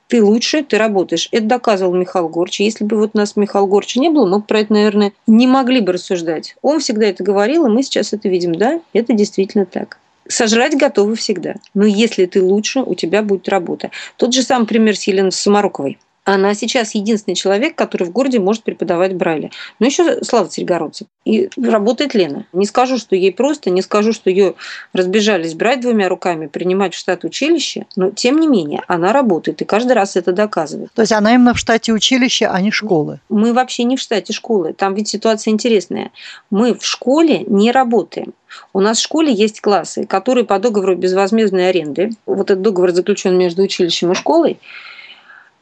[0.08, 1.28] Ты лучше, ты работаешь.
[1.32, 2.60] Это доказывал Михаил Горч.
[2.60, 5.92] Если бы вот нас Михаил Горч не было, мы про это, наверное, не могли бы
[5.92, 6.54] рассуждать.
[6.60, 8.54] Он всегда это говорил, и мы сейчас это видим.
[8.54, 9.98] Да, это действительно так.
[10.28, 11.54] Сожрать готовы всегда.
[11.72, 13.90] Но если ты лучше, у тебя будет работа.
[14.16, 15.98] Тот же самый пример с Еленой Самаруковой.
[16.24, 19.50] Она сейчас единственный человек, который в городе может преподавать Брайля.
[19.78, 21.06] Но еще Слава Царегородцев.
[21.24, 22.46] И работает Лена.
[22.52, 24.54] Не скажу, что ей просто, не скажу, что ее
[24.92, 29.64] разбежались брать двумя руками, принимать в штат училища, но тем не менее она работает и
[29.66, 30.90] каждый раз это доказывает.
[30.94, 33.20] То есть она именно в штате училища, а не школы?
[33.28, 34.72] Мы вообще не в штате школы.
[34.72, 36.10] Там ведь ситуация интересная.
[36.50, 38.32] Мы в школе не работаем.
[38.72, 43.36] У нас в школе есть классы, которые по договору безвозмездной аренды, вот этот договор заключен
[43.36, 44.58] между училищем и школой,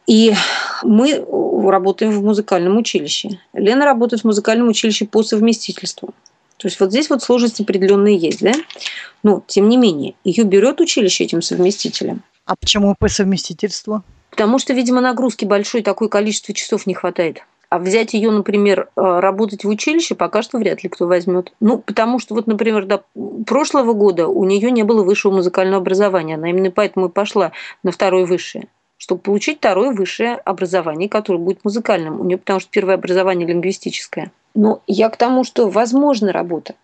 [0.06, 0.34] и
[0.82, 1.24] мы
[1.70, 3.40] работаем в музыкальном училище.
[3.52, 6.10] Лена работает в музыкальном училище по совместительству.
[6.56, 8.52] То есть вот здесь вот сложности определенные есть, да?
[9.22, 12.22] Но, тем не менее, ее берет училище этим совместителем.
[12.44, 14.02] А почему по совместительству?
[14.30, 17.42] Потому что, видимо, нагрузки большой, такое количество часов не хватает.
[17.68, 21.52] А взять ее, например, э, работать в училище пока что вряд ли кто возьмет.
[21.60, 23.04] Ну, потому что вот, например, до
[23.46, 26.34] прошлого года у нее не было высшего музыкального образования.
[26.34, 28.68] Она именно поэтому и пошла на второе высшее
[29.02, 32.20] чтобы получить второе высшее образование, которое будет музыкальным.
[32.20, 34.30] У нее потому что первое образование лингвистическое.
[34.54, 36.76] Но я к тому, что возможна работа.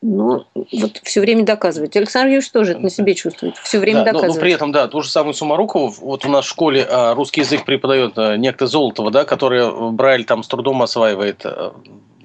[0.00, 1.96] Но вот все время доказывать.
[1.96, 3.56] Александр Юрьевич тоже это на себе чувствует.
[3.56, 4.28] Все время да, доказывает.
[4.28, 7.14] Но, но при этом, да, ту же самую Сумарукову, вот у нас в школе а,
[7.14, 11.44] русский язык преподает а, некто Золотова, да, который Брайль там с трудом осваивает.
[11.44, 11.74] А,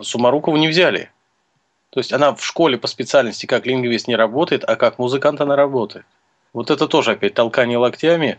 [0.01, 1.09] Сумарукову не взяли.
[1.89, 5.55] То есть она в школе по специальности как лингвист не работает, а как музыкант она
[5.55, 6.05] работает.
[6.53, 8.37] Вот это тоже опять толкание локтями.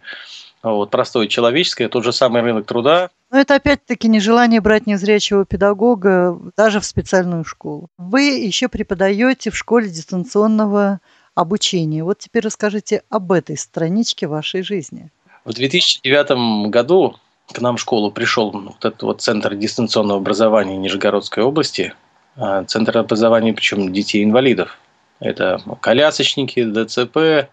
[0.70, 3.11] Вот, простое человеческое, тот же самый рынок труда.
[3.31, 7.88] Но это опять-таки нежелание брать незрячего педагога даже в специальную школу.
[7.98, 11.01] Вы еще преподаете в школе дистанционного
[11.35, 12.05] обучения.
[12.05, 15.11] Вот теперь расскажите об этой страничке вашей жизни.
[15.44, 17.16] В 2009 году
[17.53, 21.94] к нам в школу пришел вот этот вот центр дистанционного образования Нижегородской области.
[22.37, 24.79] А, центр образования, причем детей-инвалидов.
[25.20, 27.51] Это колясочники, ДЦП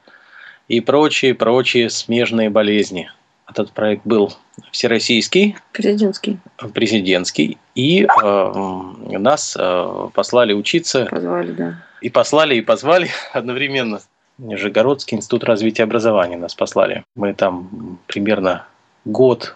[0.69, 3.11] и прочие, прочие смежные болезни.
[3.49, 4.31] Этот проект был
[4.71, 5.57] всероссийский.
[5.73, 6.37] Президентский.
[6.73, 7.57] Президентский.
[7.73, 11.07] И э, нас э, послали учиться.
[11.09, 11.83] Позвали, да.
[12.01, 13.99] И послали, и позвали одновременно.
[14.37, 17.03] Нижегородский институт развития образования нас послали.
[17.15, 18.65] Мы там примерно
[19.03, 19.55] год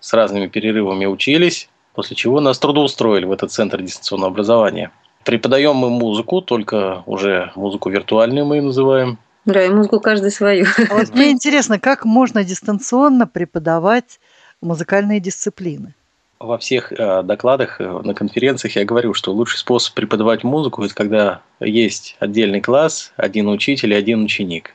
[0.00, 4.90] с разными перерывами учились, после чего нас трудоустроили в этот центр дистанционного образования.
[5.24, 9.18] Преподаем мы музыку, только уже музыку виртуальную мы ее называем.
[9.44, 10.66] Да, и музыку каждый свою.
[10.90, 14.20] А вот мне интересно, как можно дистанционно преподавать
[14.60, 15.94] музыкальные дисциплины?
[16.40, 20.94] Во всех э, докладах э, на конференциях я говорю, что лучший способ преподавать музыку– это
[20.94, 24.74] когда есть отдельный класс, один учитель и один ученик.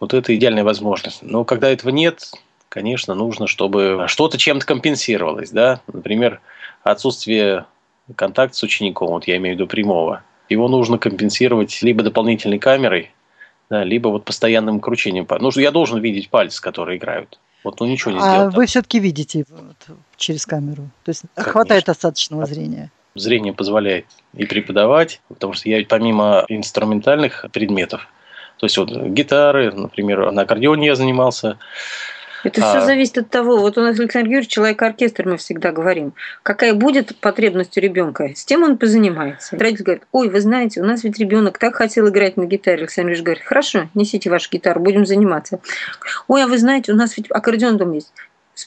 [0.00, 1.22] Вот это идеальная возможность.
[1.22, 2.30] Но когда этого нет,
[2.68, 5.50] конечно, нужно, чтобы что-то чем-то компенсировалось.
[5.50, 5.80] Да?
[5.92, 6.40] Например,
[6.82, 7.66] отсутствие
[8.14, 13.10] контакта с учеником, вот я имею в виду прямого, его нужно компенсировать либо дополнительной камерой,
[13.70, 15.26] да, либо вот постоянным кручением.
[15.40, 17.38] Ну, я должен видеть пальцы, которые играют.
[17.64, 18.54] Вот, ну ничего не сделать.
[18.54, 20.90] А вы все-таки видите вот, через камеру?
[21.04, 21.52] То есть Конечно.
[21.52, 22.90] хватает достаточного зрения?
[23.14, 28.08] Зрение позволяет и преподавать, потому что я помимо инструментальных предметов,
[28.58, 31.58] то есть вот гитары, например, на аккордеоне я занимался,
[32.44, 32.70] это а...
[32.70, 37.16] все зависит от того, вот у нас Александр Юрьевич человек-оркестр, мы всегда говорим, какая будет
[37.16, 39.56] потребность у ребенка, с тем он позанимается.
[39.56, 42.78] Родитель говорит, ой, вы знаете, у нас ведь ребенок так хотел играть на гитаре.
[42.78, 45.60] Александр Юрьевич говорит, хорошо, несите вашу гитару, будем заниматься.
[46.28, 48.12] Ой, а вы знаете, у нас ведь аккордеон дома есть.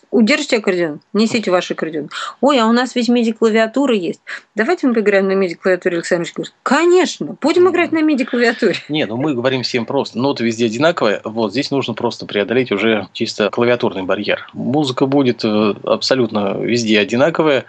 [0.10, 2.10] Удержите аккордеон, несите ваш аккордеон.
[2.42, 4.22] Ой, а у нас ведь MIDI-клавиатура есть.
[4.56, 6.54] Давайте мы поиграем на MIDI-клавиатуре, Александр говорит.
[6.64, 8.76] Конечно, будем играть на MIDI-клавиатуре.
[8.90, 10.18] Не, ну мы говорим всем просто.
[10.18, 11.22] Ноты везде одинаковые.
[11.24, 14.50] Вот здесь нужно просто преодолеть уже чисто клавиатурный барьер.
[14.54, 17.66] Музыка будет э, абсолютно везде одинаковая,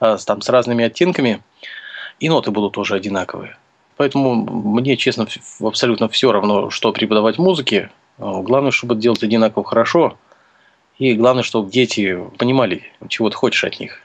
[0.00, 1.42] а, там с разными оттенками.
[2.20, 3.56] И ноты будут тоже одинаковые.
[3.96, 5.26] Поэтому мне, честно,
[5.60, 7.90] абсолютно все равно, что преподавать музыке.
[8.18, 10.16] Главное, чтобы делать одинаково хорошо–
[10.98, 14.00] и главное, чтобы дети понимали, чего ты хочешь от них.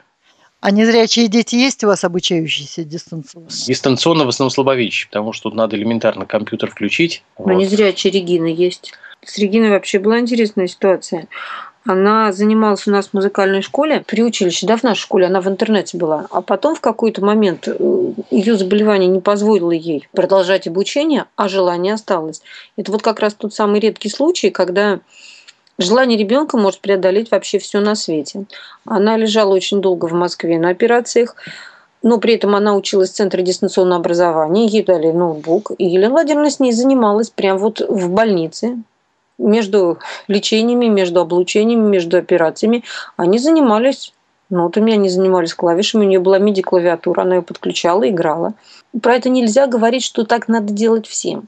[0.62, 3.50] А незрячие дети есть у вас обучающиеся дистанционно?
[3.50, 7.24] Дистанционно в основном слабовидящие, потому что тут надо элементарно компьютер включить.
[7.40, 7.54] Но вот.
[7.54, 8.94] незрячие Регина есть.
[9.26, 11.28] С Региной вообще была интересная ситуация.
[11.84, 15.48] Она занималась у нас в музыкальной школе, при училище, да, в нашей школе, она в
[15.48, 16.28] интернете была.
[16.30, 21.96] А потом в какой-то момент э, ее заболевание не позволило ей продолжать обучение, а желание
[21.96, 22.44] осталось.
[22.78, 25.00] Это вот как раз тот самый редкий случай, когда
[25.82, 28.46] Желание ребенка может преодолеть вообще все на свете.
[28.86, 31.36] Она лежала очень долго в Москве на операциях,
[32.04, 36.52] но при этом она училась в Центре дистанционного образования, ей дали ноутбук, и Елена Владимировна
[36.52, 38.78] с ней занималась прямо вот в больнице,
[39.39, 42.84] между лечениями, между облучениями, между операциями.
[43.17, 44.13] Они занимались
[44.52, 48.54] нотами, они занимались клавишами, у нее была MIDI-клавиатура, она ее подключала, играла.
[49.02, 51.48] Про это нельзя говорить, что так надо делать всем.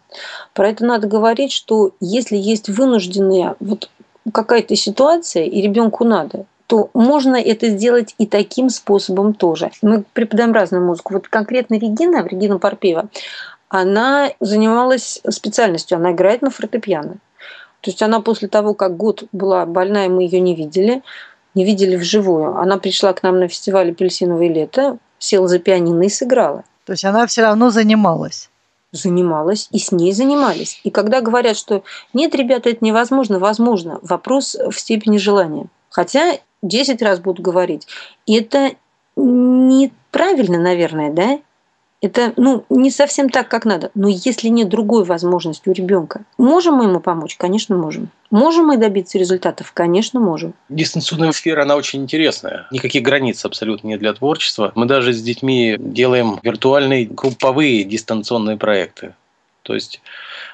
[0.54, 3.90] Про это надо говорить, что если есть вынужденные вот
[4.32, 9.72] какая-то ситуация, и ребенку надо, то можно это сделать и таким способом тоже.
[9.82, 11.14] Мы преподаем разную музыку.
[11.14, 13.10] Вот конкретно Регина, Регина Парпеева,
[13.70, 17.16] она занималась специальностью, она играет на фортепиано.
[17.82, 21.04] То есть она после того, как год была больная, мы ее не видели,
[21.54, 22.58] не видели вживую.
[22.58, 26.64] Она пришла к нам на фестиваль «Апельсиновое лето», села за пианино и сыграла.
[26.86, 28.50] То есть она все равно занималась
[28.94, 30.80] занималась, и с ней занимались.
[30.86, 35.66] И когда говорят, что нет, ребята, это невозможно, возможно, вопрос в степени желания.
[35.90, 37.88] Хотя 10 раз буду говорить,
[38.26, 38.72] это
[39.18, 41.40] неправильно, наверное, да?
[42.02, 43.90] Это ну, не совсем так, как надо.
[43.96, 47.38] Но если нет другой возможности у ребенка, можем мы ему помочь?
[47.38, 48.10] Конечно, можем.
[48.34, 49.74] Можем мы добиться результатов?
[49.74, 50.56] Конечно, можем.
[50.68, 52.66] Дистанционная сфера, она очень интересная.
[52.72, 54.72] Никаких границ абсолютно нет для творчества.
[54.74, 59.14] Мы даже с детьми делаем виртуальные групповые дистанционные проекты.
[59.62, 60.02] То есть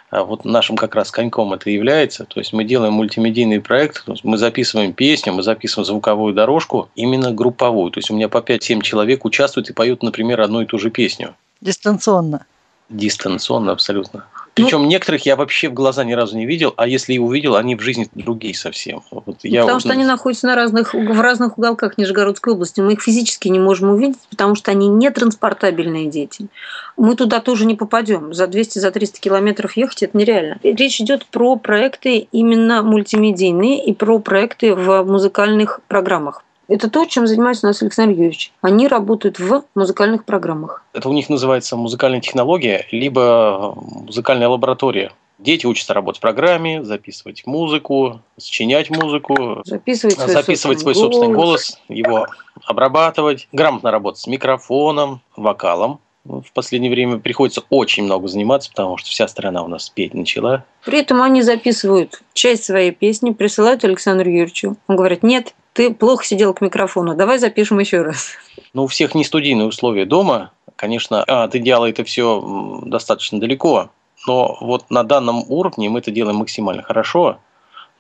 [0.10, 2.26] а вот нашим как раз коньком это является.
[2.26, 7.92] То есть мы делаем мультимедийный проект, мы записываем песню, мы записываем звуковую дорожку, именно групповую.
[7.92, 10.90] То есть у меня по 5-7 человек участвуют и поют, например, одну и ту же
[10.90, 11.34] песню.
[11.62, 12.46] Дистанционно.
[12.90, 14.26] Дистанционно, абсолютно.
[14.64, 17.56] Причем ну, некоторых я вообще в глаза ни разу не видел, а если и увидел,
[17.56, 19.04] они в жизни другие совсем.
[19.12, 19.82] Вот я потому вот...
[19.82, 22.82] что они находятся на разных, в разных уголках Нижегородской области.
[22.82, 26.48] Мы их физически не можем увидеть, потому что они не транспортабельные дети.
[26.98, 28.34] Мы туда тоже не попадем.
[28.34, 30.60] За 200-300 за 300 километров ехать это нереально.
[30.64, 36.44] Речь идет про проекты именно мультимедийные и про проекты в музыкальных программах.
[36.70, 38.54] Это то, чем занимается у нас Александр Юрьевич.
[38.62, 40.86] Они работают в музыкальных программах.
[40.94, 45.12] Это у них называется музыкальная технология, либо музыкальная лаборатория.
[45.40, 51.34] Дети учатся работать в программе, записывать музыку, сочинять музыку, записывать свой, записывать собственный, свой собственный
[51.34, 52.28] голос, его
[52.66, 56.00] обрабатывать, грамотно работать с микрофоном, вокалом.
[56.26, 60.66] В последнее время приходится очень много заниматься, потому что вся страна у нас петь начала.
[60.86, 64.76] При этом они записывают часть своей песни, присылают Александру Юрьевичу.
[64.88, 68.32] Он говорит, нет, ты плохо сидел к микрофону, давай запишем еще раз.
[68.74, 70.52] Ну, у всех не студийные условия дома.
[70.76, 73.90] Конечно, от идеала это все достаточно далеко,
[74.28, 77.40] но вот на данном уровне мы это делаем максимально хорошо.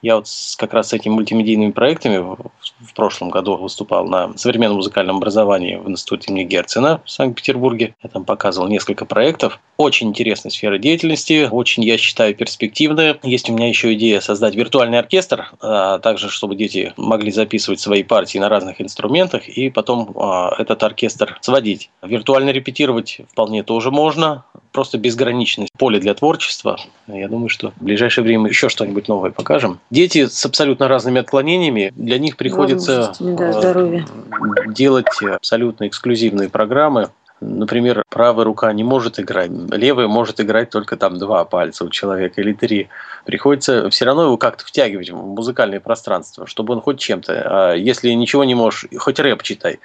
[0.01, 5.17] Я вот как раз с этими мультимедийными проектами в прошлом году выступал на современном музыкальном
[5.17, 7.95] образовании в институте имени Герцена в Санкт-Петербурге.
[8.01, 9.59] Я там показывал несколько проектов.
[9.77, 13.19] Очень интересная сфера деятельности, очень, я считаю, перспективная.
[13.23, 18.03] Есть у меня еще идея создать виртуальный оркестр, а также чтобы дети могли записывать свои
[18.03, 21.89] партии на разных инструментах и потом а, этот оркестр сводить.
[22.01, 26.79] Виртуально репетировать вполне тоже можно, просто безграничность поле для творчества.
[27.07, 29.79] Я думаю, что в ближайшее время еще что-нибудь новое покажем.
[29.89, 34.01] Дети с абсолютно разными отклонениями, для них приходится да, э,
[34.67, 37.09] делать абсолютно эксклюзивные программы,
[37.41, 42.41] Например, правая рука не может играть, левая может играть только там два пальца у человека
[42.41, 42.89] или три.
[43.25, 47.71] Приходится все равно его как-то втягивать в музыкальное пространство, чтобы он хоть чем-то.
[47.71, 49.79] А если ничего не можешь, хоть рэп читай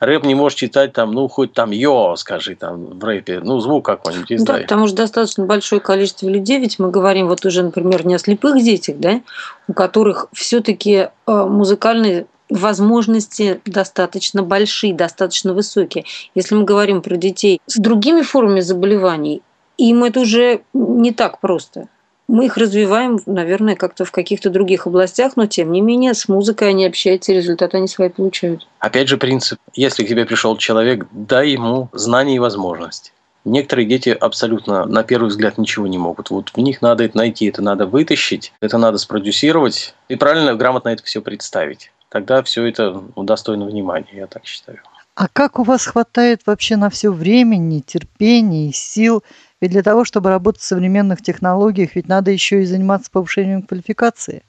[0.00, 3.86] рэп не можешь читать там, ну, хоть там йо, скажи там в рэпе, ну, звук
[3.86, 4.56] какой-нибудь издай.
[4.56, 8.18] Да, потому что достаточно большое количество людей, ведь мы говорим вот уже, например, не о
[8.18, 9.20] слепых детях, да,
[9.68, 16.04] у которых все-таки э, музыкальные возможности достаточно большие, достаточно высокие.
[16.34, 19.42] Если мы говорим про детей с другими формами заболеваний,
[19.76, 21.88] им это уже не так просто.
[22.26, 26.70] Мы их развиваем, наверное, как-то в каких-то других областях, но тем не менее с музыкой
[26.70, 28.66] они общаются, и результаты они свои получают.
[28.78, 33.12] Опять же принцип, если к тебе пришел человек, дай ему знания и возможности.
[33.44, 36.30] Некоторые дети абсолютно, на первый взгляд, ничего не могут.
[36.30, 40.88] Вот в них надо это найти, это надо вытащить, это надо спродюсировать и правильно, грамотно
[40.88, 41.92] это все представить.
[42.08, 44.80] Тогда все это достойно внимания, я так считаю.
[45.14, 49.22] А как у вас хватает вообще на все времени, терпения и сил
[49.64, 54.42] ведь для того, чтобы работать в современных технологиях, ведь надо еще и заниматься повышением квалификации.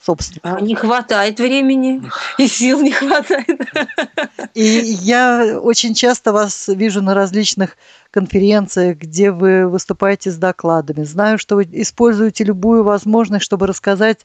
[0.00, 0.56] Собственно.
[0.56, 2.00] А не хватает времени,
[2.38, 3.60] и сил не хватает.
[4.54, 7.76] И я очень часто вас вижу на различных
[8.12, 11.02] конференциях, где вы выступаете с докладами.
[11.02, 14.20] Знаю, что вы используете любую возможность, чтобы рассказать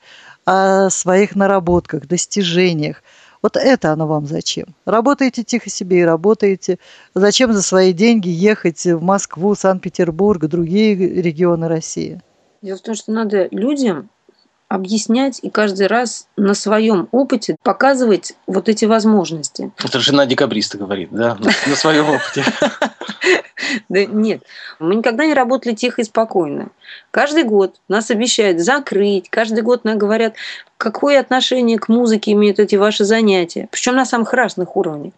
[0.46, 3.02] о своих наработках, достижениях.
[3.48, 4.76] Вот это оно вам зачем?
[4.84, 6.80] Работаете тихо себе и работаете.
[7.16, 12.22] Зачем за свои деньги ехать в Москву, Санкт-Петербург, другие регионы России?
[12.62, 14.10] Дело в том, что надо людям
[14.70, 19.72] объяснять и каждый раз на своем опыте показывать вот эти возможности.
[19.78, 22.44] Это жена декабриста говорит, да, на своем опыте.
[23.90, 24.44] Да нет,
[24.80, 26.70] мы никогда не работали тихо и спокойно.
[27.12, 30.36] Каждый год нас обещают закрыть, каждый год нам говорят,
[30.78, 35.14] какое отношение к музыке имеют эти ваши занятия, причем на самых разных уровнях.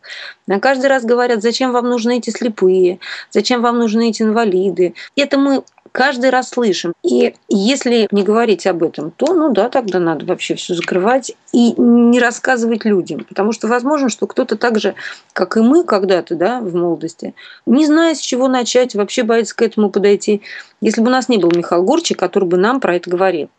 [0.48, 4.94] На каждый раз говорят, зачем вам нужны эти слепые, зачем вам нужны эти инвалиды.
[5.16, 6.94] Это мы каждый раз слышим.
[7.04, 11.74] И если не говорить об этом, то, ну да, тогда надо вообще все закрывать и
[11.78, 13.26] не рассказывать людям.
[13.26, 14.96] Потому что возможно, что кто-то так же,
[15.34, 17.34] как и мы когда-то, да, в молодости,
[17.66, 20.42] не зная, с чего начать, вообще боится к этому подойти.
[20.82, 23.50] Если бы у нас не был Михаил Гурчик, который бы нам про это говорил,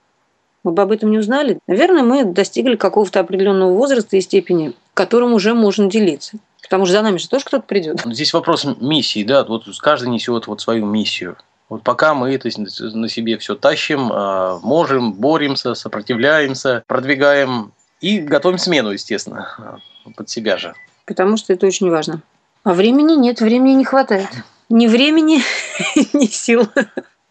[0.62, 1.59] мы бы об этом не узнали.
[1.66, 6.38] Наверное, мы достигли какого-то определенного возраста и степени, которым уже можно делиться.
[6.62, 8.01] Потому что за нами же тоже кто-то придет.
[8.05, 11.37] Здесь вопрос миссии, да, вот каждый несет вот свою миссию.
[11.70, 18.59] Вот пока мы это на себе все тащим, а, можем, боремся, сопротивляемся, продвигаем и готовим
[18.59, 19.80] смену, естественно,
[20.16, 20.74] под себя же.
[21.06, 22.22] Потому что это очень важно.
[22.64, 24.28] А времени нет, времени не хватает.
[24.68, 25.42] Ни времени,
[26.12, 26.68] ни сил.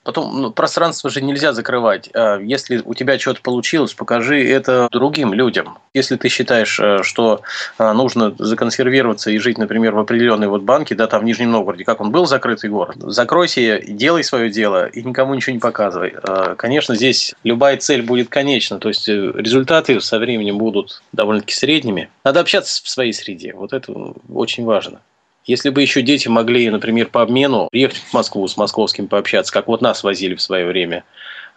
[0.04, 2.10] Потом ну, пространство же нельзя закрывать.
[2.14, 5.78] А если у тебя что-то получилось, покажи это другим людям.
[5.94, 7.42] Если ты считаешь, э, что
[7.78, 11.84] э, нужно законсервироваться и жить, например, в определенной вот банке, да, там в Нижнем Новгороде,
[11.84, 16.14] как он был закрытый город, закройся, делай свое дело и никому ничего не показывай.
[16.24, 21.54] А, конечно, здесь любая цель будет конечна, то есть э, результаты со временем будут довольно-таки
[21.54, 22.10] средними.
[22.24, 23.94] Надо общаться в своей среде, вот это
[24.34, 25.02] очень важно.
[25.50, 29.68] Если бы еще дети могли, например, по обмену приехать в Москву с московским пообщаться, как
[29.68, 31.06] вот нас возили в свое время,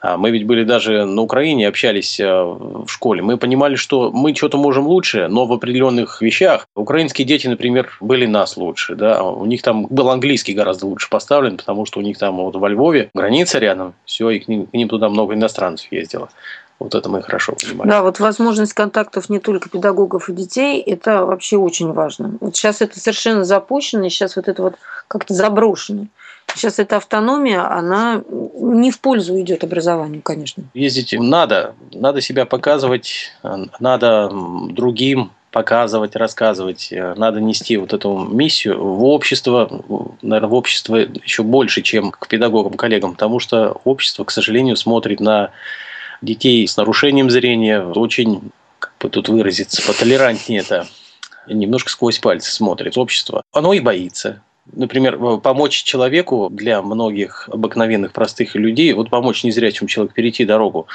[0.01, 3.21] а мы ведь были даже на Украине, общались э, в школе.
[3.21, 8.25] Мы понимали, что мы что-то можем лучше, но в определенных вещах украинские дети, например, были
[8.25, 8.95] нас лучше.
[8.95, 9.23] Да?
[9.23, 12.69] У них там был английский гораздо лучше поставлен, потому что у них там вот во
[12.71, 16.31] Львове граница рядом, все, и к ним, к ним туда много иностранцев ездило.
[16.83, 17.89] Вот это мы хорошо понимаем.
[17.89, 22.37] Да, вот возможность контактов не только педагогов и детей, это вообще очень важно.
[22.41, 24.75] Вот сейчас это совершенно запущено, и сейчас вот это вот
[25.09, 26.07] как-то заброшено.
[26.55, 30.65] Сейчас эта автономия, она не в пользу идет образованию, конечно.
[30.75, 33.33] Ездить надо, надо себя показывать,
[33.79, 34.31] надо
[34.71, 39.71] другим показывать, рассказывать, надо нести вот эту миссию в общество,
[40.23, 45.21] наверное, в общество еще больше, чем к педагогам, коллегам, потому что общество, к сожалению, смотрит
[45.21, 45.51] на
[46.23, 50.87] детей с нарушением зрения очень, как бы тут выразиться, потолерантнее это,
[51.47, 53.43] немножко сквозь пальцы смотрит общество.
[53.53, 59.89] Оно и боится например, э, помочь человеку для многих обыкновенных простых людей, вот помочь незрячему
[59.89, 60.87] человеку перейти дорогу,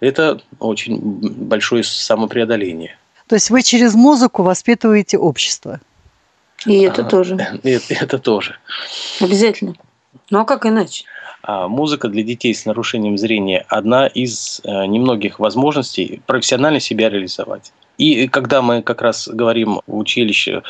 [0.00, 2.96] это очень большое самопреодоление.
[3.28, 5.80] То есть вы через музыку воспитываете общество?
[6.66, 7.34] И это а, тоже.
[7.62, 8.56] Это, это тоже.
[9.20, 9.74] Обязательно.
[10.30, 11.04] Ну а как иначе?
[11.46, 17.70] А музыка для детей с нарушением зрения одна из э, немногих возможностей профессионально себя реализовать.
[17.98, 20.62] И когда мы как раз говорим в училище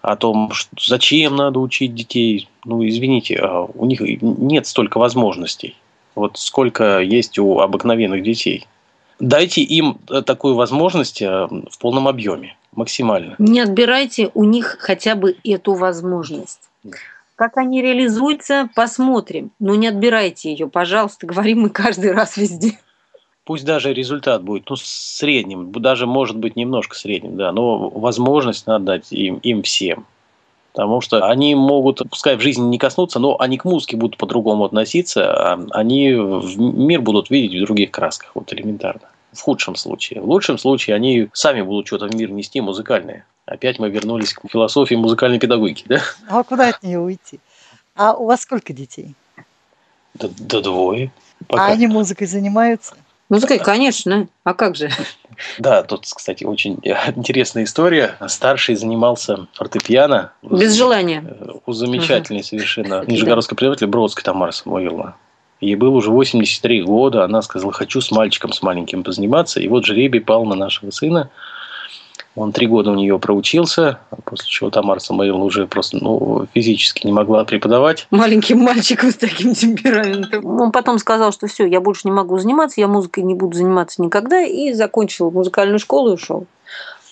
[0.00, 5.76] о том, что зачем надо учить детей, ну, извините, а у них нет столько возможностей.
[6.14, 8.66] Вот сколько есть у обыкновенных детей.
[9.20, 13.34] Дайте им э, такую возможность э, в полном объеме, максимально.
[13.38, 16.60] Не отбирайте у них хотя бы эту возможность.
[17.36, 19.50] Как они реализуются, посмотрим.
[19.58, 22.78] Но не отбирайте ее, пожалуйста, говорим мы каждый раз везде
[23.44, 28.84] пусть даже результат будет ну, средним, даже может быть немножко средним, да, но возможность надо
[28.84, 30.06] дать им, им всем.
[30.72, 34.64] Потому что они могут, пускай в жизни не коснуться, но они к музыке будут по-другому
[34.64, 39.08] относиться, а они в мир будут видеть в других красках, вот элементарно.
[39.32, 40.20] В худшем случае.
[40.20, 43.24] В лучшем случае они сами будут что-то в мир нести музыкальное.
[43.46, 46.00] Опять мы вернулись к философии музыкальной педагогики, да?
[46.28, 47.40] А куда от нее уйти?
[47.94, 49.14] А у вас сколько детей?
[50.14, 51.12] Да, да двое.
[51.46, 51.66] Пока.
[51.66, 52.94] А они музыкой занимаются?
[53.28, 54.28] Музыкой, конечно.
[54.44, 54.90] А как же?
[55.58, 56.78] Да, тут, кстати, очень
[57.16, 58.16] интересная история.
[58.28, 60.32] Старший занимался фортепиано.
[60.42, 61.24] Без желания.
[61.66, 62.46] У замечательной угу.
[62.46, 65.14] совершенно нижегородской преподавателя Бродской Тамары Самуиловны.
[65.60, 67.24] Ей было уже 83 года.
[67.24, 69.60] Она сказала, хочу с мальчиком, с маленьким позаниматься.
[69.60, 71.30] И вот жребий пал на нашего сына.
[72.36, 77.12] Он три года у нее проучился, после чего Тамара Самойловна уже просто ну, физически не
[77.12, 78.08] могла преподавать.
[78.10, 80.44] Маленьким мальчиком с таким темпераментом.
[80.60, 84.02] Он потом сказал, что все, я больше не могу заниматься, я музыкой не буду заниматься
[84.02, 86.46] никогда, и закончил музыкальную школу и ушел.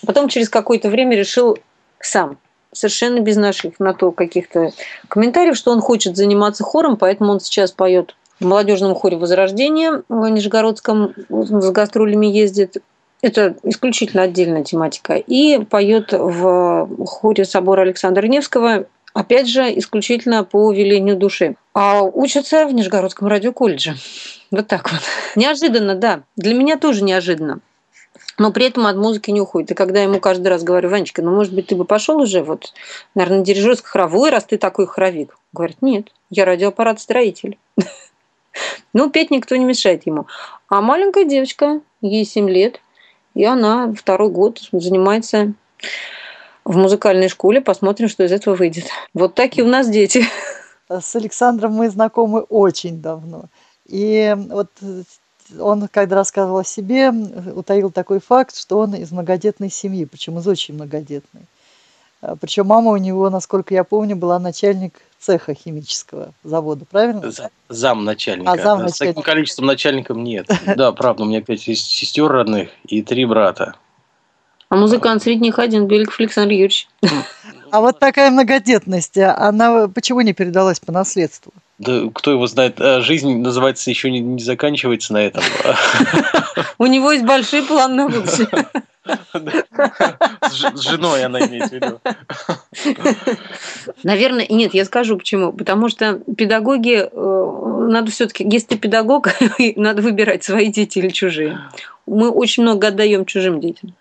[0.05, 1.57] Потом через какое-то время решил
[1.99, 2.37] сам,
[2.73, 4.71] совершенно без наших на то каких-то
[5.07, 10.27] комментариев, что он хочет заниматься хором, поэтому он сейчас поет в молодежном хоре Возрождения в
[10.27, 12.77] Нижегородском с гастролями ездит.
[13.23, 15.15] Это исключительно отдельная тематика.
[15.15, 21.55] И поет в хоре собора Александра Невского, опять же, исключительно по велению души.
[21.73, 23.95] А учатся в Нижегородском радиоколледже.
[24.51, 24.99] Вот так вот.
[25.37, 26.23] Неожиданно, да.
[26.35, 27.61] Для меня тоже неожиданно.
[28.37, 29.71] Но при этом от музыки не уходит.
[29.71, 32.43] И когда я ему каждый раз говорю, Ванечка, ну, может быть, ты бы пошел уже,
[32.43, 32.73] вот,
[33.15, 35.37] наверное, на дирижерский хоровой, раз ты такой хоровик.
[35.53, 37.57] Говорит, нет, я радиоаппарат строитель.
[38.95, 40.27] Ну, петь никто не мешает ему.
[40.69, 42.79] А маленькая девочка, ей 7 лет,
[43.33, 45.53] и она второй год занимается
[46.65, 47.61] в музыкальной школе.
[47.61, 48.85] Посмотрим, что из этого выйдет.
[49.13, 50.25] Вот такие у нас дети.
[50.89, 53.45] С Александром мы знакомы очень давно.
[53.87, 54.69] И вот
[55.59, 60.47] он, когда рассказывал о себе, утаил такой факт, что он из многодетной семьи, причем из
[60.47, 61.41] очень многодетной.
[62.23, 67.21] А, Причем мама у него, насколько я помню, была начальник цеха химического завода, правильно?
[67.67, 68.51] Зам начальника.
[68.51, 68.95] А, зам начальника.
[68.95, 70.47] С таким количеством начальников нет.
[70.77, 73.75] Да, правда, у меня пять сестер родных и три брата.
[74.69, 76.87] А музыкант среди них один, Беликов Александр Юрьевич.
[77.73, 81.51] А вот такая многодетность, она почему не передалась по наследству?
[81.79, 85.41] Да кто его знает, а жизнь, называется, еще не, не заканчивается на этом.
[86.77, 88.47] У него есть большие планы на будущее.
[90.51, 91.99] С женой она имеет в виду.
[94.03, 95.51] Наверное, нет, я скажу почему.
[95.51, 99.29] Потому что педагоги, э, надо все-таки, если ты педагог,
[99.77, 101.57] надо выбирать свои дети или чужие.
[102.05, 103.95] Мы очень много отдаем чужим детям.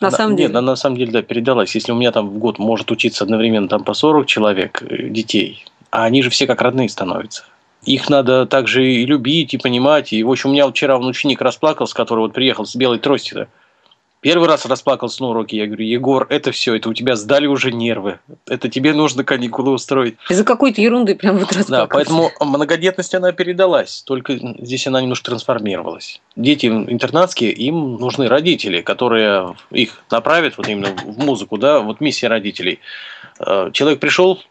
[0.00, 0.52] На, самом деле.
[0.52, 1.74] Нет, на самом деле, да, передалась.
[1.74, 5.64] Если у меня там в год может учиться одновременно там по 40 человек э, детей,
[5.90, 7.44] а они же все как родные становятся.
[7.84, 10.12] Их надо также и любить, и понимать.
[10.12, 13.48] И, в общем, у меня вчера он ученик расплакался, который вот приехал с белой тростью
[14.20, 17.70] Первый раз расплакался на уроке, я говорю, Егор, это все, это у тебя сдали уже
[17.70, 20.16] нервы, это тебе нужно каникулы устроить.
[20.28, 21.70] Из-за какой-то ерунды прям вот расплакался.
[21.70, 26.20] Да, поэтому многодетность, она передалась, только здесь она немножко трансформировалась.
[26.34, 32.26] Дети интернатские, им нужны родители, которые их направят вот именно в музыку, да, вот миссия
[32.26, 32.80] родителей.
[33.38, 34.42] Э, человек пришел,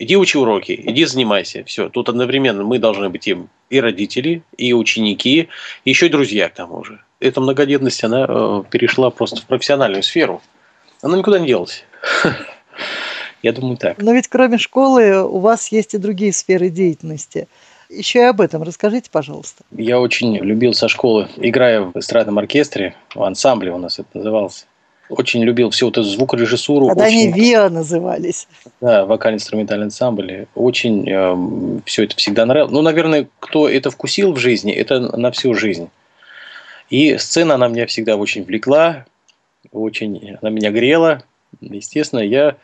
[0.00, 1.88] иди учи уроки, иди занимайся, все.
[1.88, 5.48] Тут одновременно мы должны быть им и родители, и ученики,
[5.84, 10.02] и еще и друзья к тому же эта многодетность, она э, перешла просто в профессиональную
[10.02, 10.42] сферу.
[11.02, 11.84] Она никуда не делась.
[13.42, 13.98] Я думаю, так.
[13.98, 17.48] Но ведь кроме школы у вас есть и другие сферы деятельности.
[17.88, 19.64] Еще и об этом расскажите, пожалуйста.
[19.70, 24.64] Я очень любил со школы, играя в эстрадном оркестре, в ансамбле у нас это назывался.
[25.10, 26.88] Очень любил всю вот эту звукорежиссуру.
[26.88, 27.32] Когда очень...
[27.32, 28.48] они ВИА назывались.
[28.80, 30.46] Да, вокально-инструментальный ансамбль.
[30.54, 32.72] Очень э, все это всегда нравилось.
[32.72, 35.90] Ну, наверное, кто это вкусил в жизни, это на всю жизнь.
[36.92, 39.06] И сцена, она меня всегда очень влекла,
[39.70, 41.22] очень она меня грела.
[41.62, 42.56] Естественно, я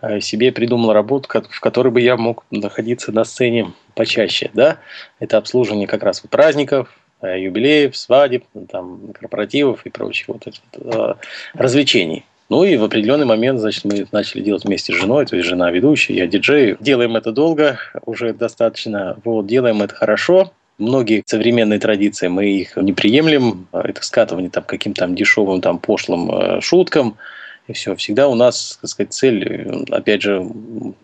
[0.00, 4.50] э, себе придумал работу, в которой бы я мог находиться на сцене почаще.
[4.54, 4.78] Да?
[5.18, 11.14] Это обслуживание как раз праздников, э, юбилеев, свадеб, там, корпоративов и прочих вот этих, э,
[11.54, 12.24] развлечений.
[12.50, 15.72] Ну и в определенный момент, значит, мы начали делать вместе с женой, то есть жена
[15.72, 16.76] ведущая, я диджей.
[16.78, 22.92] Делаем это долго, уже достаточно, вот, делаем это хорошо многие современные традиции мы их не
[22.92, 27.16] приемлем, а это скатывание там каким-то там дешевым там пошлым э, шуткам,
[27.68, 27.94] и все.
[27.96, 30.44] Всегда у нас, так сказать, цель, э, опять же,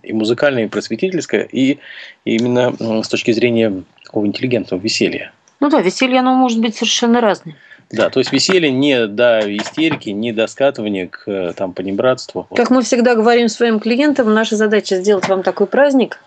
[0.02, 1.78] и музыкальная, и просветительская, и
[2.24, 5.32] именно с точки зрения такого интеллигентного веселья.
[5.60, 7.56] Ну да, веселье, оно может быть совершенно разное.
[7.90, 12.46] Да, то есть веселье не до истерики, не до скатывания к э, там, понебратству.
[12.54, 16.20] Как мы всегда говорим своим клиентам, наша задача сделать вам такой праздник,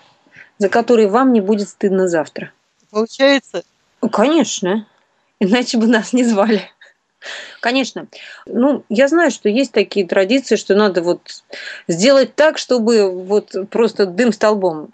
[0.58, 2.52] за который вам не будет стыдно завтра.
[2.92, 3.64] Получается?
[4.02, 4.86] Ну, конечно.
[5.39, 6.70] Иначе бы нас не звали.
[7.60, 8.08] Конечно.
[8.48, 11.44] Ну, я знаю, что есть такие традиции, что надо вот
[11.88, 14.89] сделать так, чтобы вот просто дым столбом.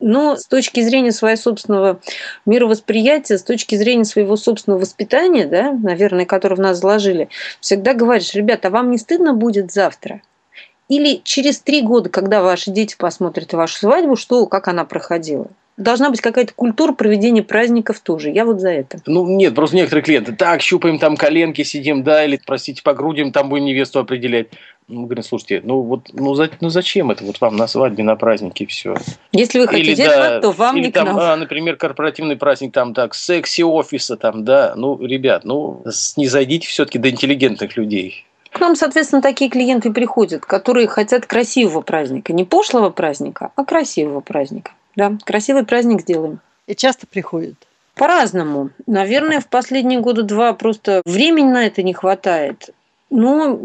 [0.00, 2.00] Но с точки зрения своего собственного
[2.46, 7.28] мировосприятия, с точки зрения своего собственного воспитания, да, наверное, которое в нас заложили,
[7.60, 10.20] всегда говоришь, ребята, а вам не стыдно будет завтра?
[10.88, 15.48] Или через три года, когда ваши дети посмотрят вашу свадьбу, что, как она проходила?
[15.78, 18.30] Должна быть какая-то культура проведения праздников тоже.
[18.30, 18.98] Я вот за это.
[19.06, 23.32] Ну, нет, просто некоторые клиенты, так, щупаем там коленки, сидим, да, или, простите, по грудям
[23.32, 24.48] там будем невесту определять.
[24.88, 28.16] Ну, говорим, слушайте, ну вот, ну, за, ну зачем это вот вам на свадьбе, на
[28.16, 28.96] празднике все?
[29.32, 31.18] Если вы хотите или, этого, да, то вам или не там.
[31.18, 35.82] А, например, корпоративный праздник, там так, секси офиса, там, да, ну, ребят, ну,
[36.16, 38.24] не зайдите все-таки до интеллигентных людей.
[38.50, 42.32] К нам, соответственно, такие клиенты приходят, которые хотят красивого праздника.
[42.32, 44.72] Не пошлого праздника, а красивого праздника.
[44.98, 46.40] Да, красивый праздник сделаем.
[46.66, 47.54] И часто приходят?
[47.94, 48.70] По-разному.
[48.88, 52.70] Наверное, в последние года два просто времени на это не хватает.
[53.08, 53.56] Но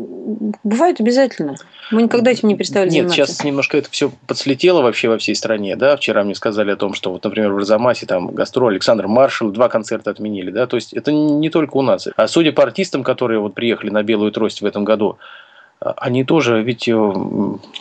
[0.64, 1.56] бывает обязательно.
[1.90, 3.16] Мы никогда этим не перестали Нет, заниматься.
[3.34, 5.76] сейчас немножко это все подслетело вообще во всей стране.
[5.76, 5.98] Да?
[5.98, 9.70] Вчера мне сказали о том, что, вот, например, в Арзамасе там гастроль Александр Маршал, два
[9.70, 10.52] концерта отменили.
[10.52, 10.68] Да?
[10.68, 12.08] То есть это не только у нас.
[12.16, 15.18] А судя по артистам, которые вот приехали на Белую трость в этом году,
[15.84, 17.14] они тоже ведь э,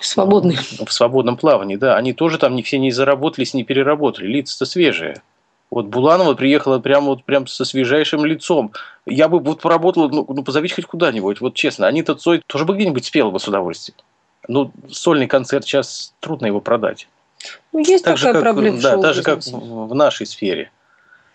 [0.00, 0.58] Свободные.
[0.58, 5.22] в свободном плавании, да, они тоже там не все не заработались, не переработали, лица-то свежие.
[5.70, 8.72] Вот Буланова приехала прямо вот прям со свежайшим лицом.
[9.06, 11.86] Я бы вот поработала, ну, ну позовите хоть куда-нибудь, вот честно.
[11.86, 13.96] Анита Цой тоже бы где-нибудь спела бы с удовольствием.
[14.48, 17.08] Ну, сольный концерт сейчас трудно его продать.
[17.72, 18.80] Ну, есть так такая как, проблема.
[18.80, 20.70] Да, так же, как в, нашей сфере.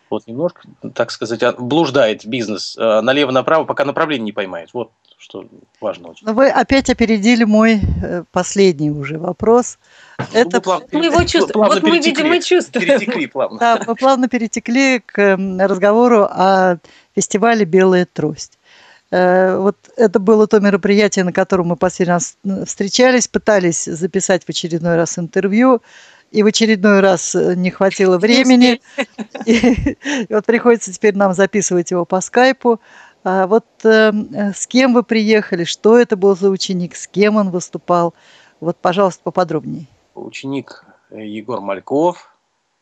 [0.09, 0.61] Вот немножко,
[0.93, 4.69] так сказать, блуждает бизнес э, налево-направо, пока направление не поймает.
[4.73, 5.45] Вот что
[5.81, 6.27] важно очень.
[6.27, 9.79] Но вы опять опередили мой э, последний уже вопрос.
[10.19, 10.61] Ну, Это...
[10.91, 11.67] Мы его чувствуем.
[11.67, 12.87] Вот мы, видимо, чувствуем.
[12.87, 13.59] Перетекли плавно.
[13.59, 16.77] Да, мы плавно перетекли к разговору о
[17.15, 18.57] фестивале «Белая трость».
[19.09, 24.49] Э, вот это было то мероприятие, на котором мы последний раз встречались, пытались записать в
[24.49, 25.81] очередной раз интервью,
[26.31, 28.81] и в очередной раз э, не хватило времени.
[29.45, 29.57] И,
[30.29, 32.81] и вот приходится теперь нам записывать его по скайпу.
[33.23, 34.11] А вот э,
[34.53, 38.13] с кем вы приехали, что это был за ученик, с кем он выступал?
[38.59, 39.87] Вот, пожалуйста, поподробнее.
[40.15, 42.33] Ученик э, Егор Мальков,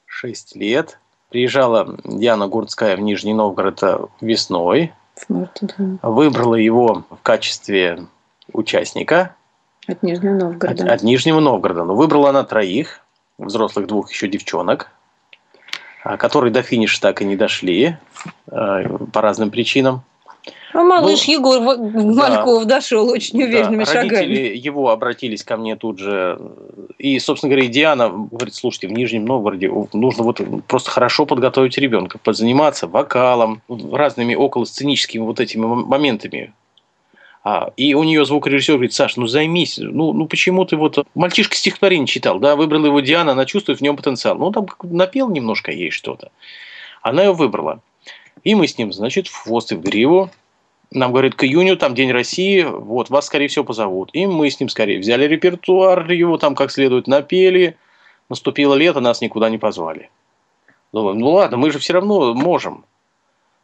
[0.06, 1.00] 6 лет.
[1.30, 4.94] Приезжала Диана Гурцкая в Нижний Новгород э, весной.
[6.02, 8.06] Выбрала его в качестве
[8.54, 9.36] участника.
[9.88, 10.84] От Нижнего Новгорода.
[10.84, 11.84] От, от Нижнего Новгорода.
[11.84, 13.02] Но выбрала она троих,
[13.38, 14.90] взрослых двух еще девчонок,
[16.04, 17.98] а, которые до финиша так и не дошли
[18.48, 20.04] э, по разным причинам.
[20.74, 24.10] А малыш ну, Егор Мальков да, дошел очень уверенными да, шагами.
[24.10, 26.39] Родители его обратились ко мне тут же.
[26.98, 31.78] И, собственно говоря, и Диана говорит, слушайте, в Нижнем Новгороде нужно вот просто хорошо подготовить
[31.78, 36.54] ребенка, позаниматься вокалом, разными околосценическими вот этими моментами.
[37.48, 41.06] А, и у нее звукорежиссер говорит, Саш, ну займись, ну, ну почему ты вот...
[41.14, 44.36] Мальчишка стихотворение читал, да, выбрал его Диана, она чувствует в нем потенциал.
[44.36, 46.32] Ну, там напел немножко ей что-то.
[47.04, 47.82] Она ее выбрала.
[48.44, 50.30] И мы с ним, значит, в хвост и в гриву.
[50.92, 54.12] Нам говорят, к июню, там День России, вот, вас, скорее всего, позовут.
[54.14, 57.76] И мы с ним, скорее, взяли репертуар, его там как следует напели.
[58.30, 60.10] Наступило лето, нас никуда не позвали.
[60.94, 62.86] Думаем, ну ладно, мы же все равно можем.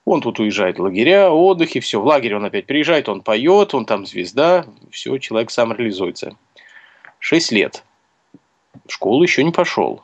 [0.03, 2.01] Он тут уезжает в лагеря, отдыхи, все.
[2.01, 6.36] В лагерь он опять приезжает, он поет, он там звезда, все, человек сам реализуется.
[7.19, 7.84] Шесть лет.
[8.88, 10.01] В школу еще не пошел.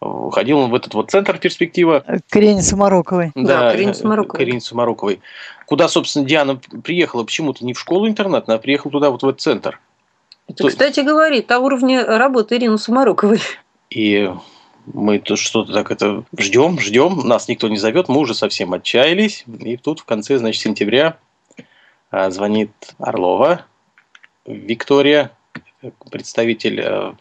[0.00, 2.04] Ходил он в этот вот центр перспектива.
[2.28, 3.32] К Ирине Сумароковой.
[3.34, 4.38] Да, да к Ирине Сумароковой.
[4.38, 5.20] К Ирине Сумароковой.
[5.66, 9.80] Куда, собственно, Диана приехала почему-то не в школу-интернат, а приехала туда, вот в этот центр.
[10.46, 10.68] Это, То...
[10.68, 13.40] кстати, говорит о уровне работы Ирины Сумароковой.
[13.88, 14.30] И
[14.92, 19.44] мы тут что-то так это ждем, ждем, нас никто не зовет, мы уже совсем отчаялись.
[19.60, 21.16] И тут в конце, значит, сентября
[22.10, 23.64] а, звонит Орлова
[24.44, 25.30] Виктория,
[26.10, 27.12] представитель, э,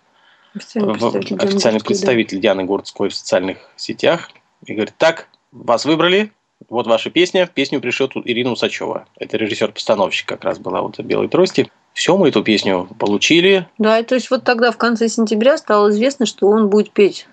[0.55, 4.29] официальный представитель, официальный представитель Дианы Городской в социальных сетях,
[4.65, 6.31] и говорит, так, вас выбрали,
[6.69, 9.05] вот ваша песня, песню пришлет Ирина Усачева.
[9.17, 11.69] Это режиссер-постановщик как раз была вот «Белой трости».
[11.93, 13.67] Все, мы эту песню получили.
[13.77, 17.27] Да, и то есть вот тогда в конце сентября стало известно, что он будет петь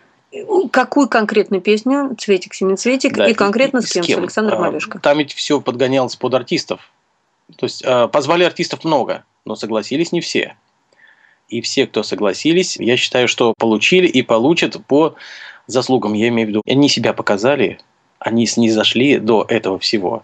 [0.71, 2.15] Какую конкретную песню?
[2.17, 3.17] Цветик, Семицветик.
[3.17, 4.05] Да, и конкретно с кем?
[4.05, 4.17] С, кем?
[4.17, 5.01] с Александром Малюшко.
[5.01, 6.93] Там ведь все подгонялось под артистов.
[7.57, 10.57] То есть а, позвали артистов много, но согласились не все.
[11.51, 15.17] И все, кто согласились, я считаю, что получили и получат по
[15.67, 16.15] заслугам.
[16.15, 17.79] Я имею в виду, они себя показали,
[18.21, 20.23] они снизошли до этого всего.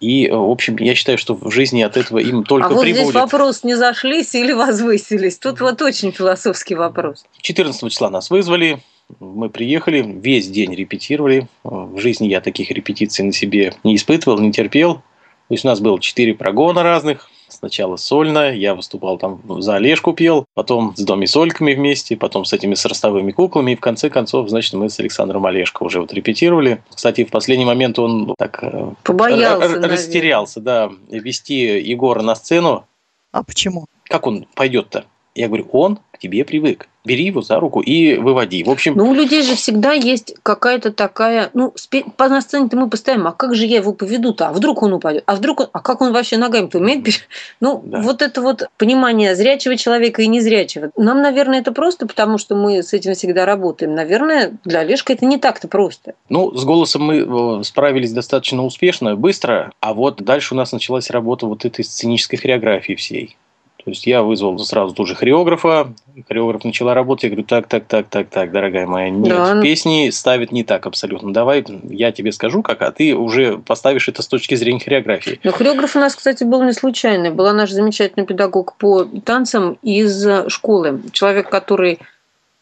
[0.00, 3.04] И, в общем, я считаю, что в жизни от этого им только а вот прибудет.
[3.04, 5.38] здесь вопрос, не зашлись или возвысились?
[5.38, 7.24] Тут вот очень философский вопрос.
[7.42, 8.80] 14 числа нас вызвали,
[9.20, 11.46] мы приехали, весь день репетировали.
[11.62, 14.94] В жизни я таких репетиций на себе не испытывал, не терпел.
[14.94, 17.30] То есть у нас было четыре прогона разных.
[17.54, 22.52] Сначала сольно, я выступал там за Олежку пел, потом с Доми Сольками вместе, потом с
[22.52, 26.12] этими с ростовыми куклами, и в конце концов, значит, мы с Александром Олежко уже вот
[26.12, 26.82] репетировали.
[26.92, 32.86] Кстати, в последний момент он так э, Побоялся, растерялся, да, вести Егора на сцену.
[33.32, 33.86] А почему?
[34.04, 35.04] Как он пойдет-то?
[35.34, 36.88] Я говорю, он к тебе привык.
[37.04, 38.62] Бери его за руку и выводи.
[38.64, 38.94] В общем...
[38.96, 41.50] Ну, у людей же всегда есть какая-то такая...
[41.52, 41.74] Ну,
[42.16, 44.48] по на сцене-то мы поставим, а как же я его поведу-то?
[44.48, 45.22] А вдруг он упадет?
[45.26, 45.68] А вдруг он...
[45.72, 47.06] А как он вообще ногами-то умеет?
[47.60, 48.00] Ну, да.
[48.00, 50.90] вот это вот понимание зрячего человека и незрячего.
[50.96, 53.94] Нам, наверное, это просто, потому что мы с этим всегда работаем.
[53.94, 56.14] Наверное, для Олежка это не так-то просто.
[56.28, 61.10] Ну, с голосом мы э, справились достаточно успешно, быстро, а вот дальше у нас началась
[61.10, 63.36] работа вот этой сценической хореографии всей.
[63.84, 65.92] То есть я вызвал сразу тут же хореографа,
[66.26, 69.60] хореограф начала работать, я говорю, так, так, так, так, так, дорогая моя, нет, да.
[69.60, 71.34] песни ставят не так абсолютно.
[71.34, 75.38] Давай я тебе скажу как, а ты уже поставишь это с точки зрения хореографии.
[75.44, 77.30] Но хореограф у нас, кстати, был не случайный.
[77.30, 81.02] Была наш замечательный педагог по танцам из школы.
[81.12, 81.98] Человек, который...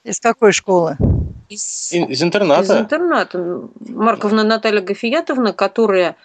[0.02, 0.96] Из какой школы?
[1.48, 2.62] Из, из интерната.
[2.64, 3.60] Из интерната.
[3.88, 6.16] Марковна Наталья Гафиятовна, которая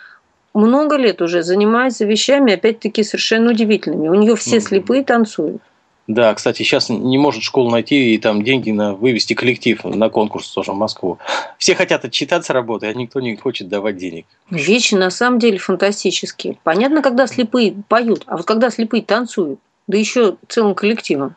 [0.58, 4.10] много лет уже занимается вещами, опять-таки, совершенно удивительными.
[4.10, 5.62] У нее все слепые танцуют.
[6.08, 10.50] Да, кстати, сейчас не может школу найти и там деньги на вывести коллектив на конкурс
[10.50, 11.20] тоже в Москву.
[11.58, 14.26] Все хотят отчитаться работы, а никто не хочет давать денег.
[14.50, 16.58] Вещи на самом деле фантастические.
[16.64, 21.36] Понятно, когда слепые поют, а вот когда слепые танцуют, да еще целым коллективом.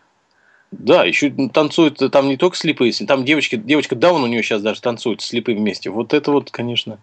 [0.70, 4.80] Да, еще танцуют там не только слепые, там девочки, девочка Даун у нее сейчас даже
[4.80, 5.90] танцует слепые вместе.
[5.90, 7.00] Вот это вот, конечно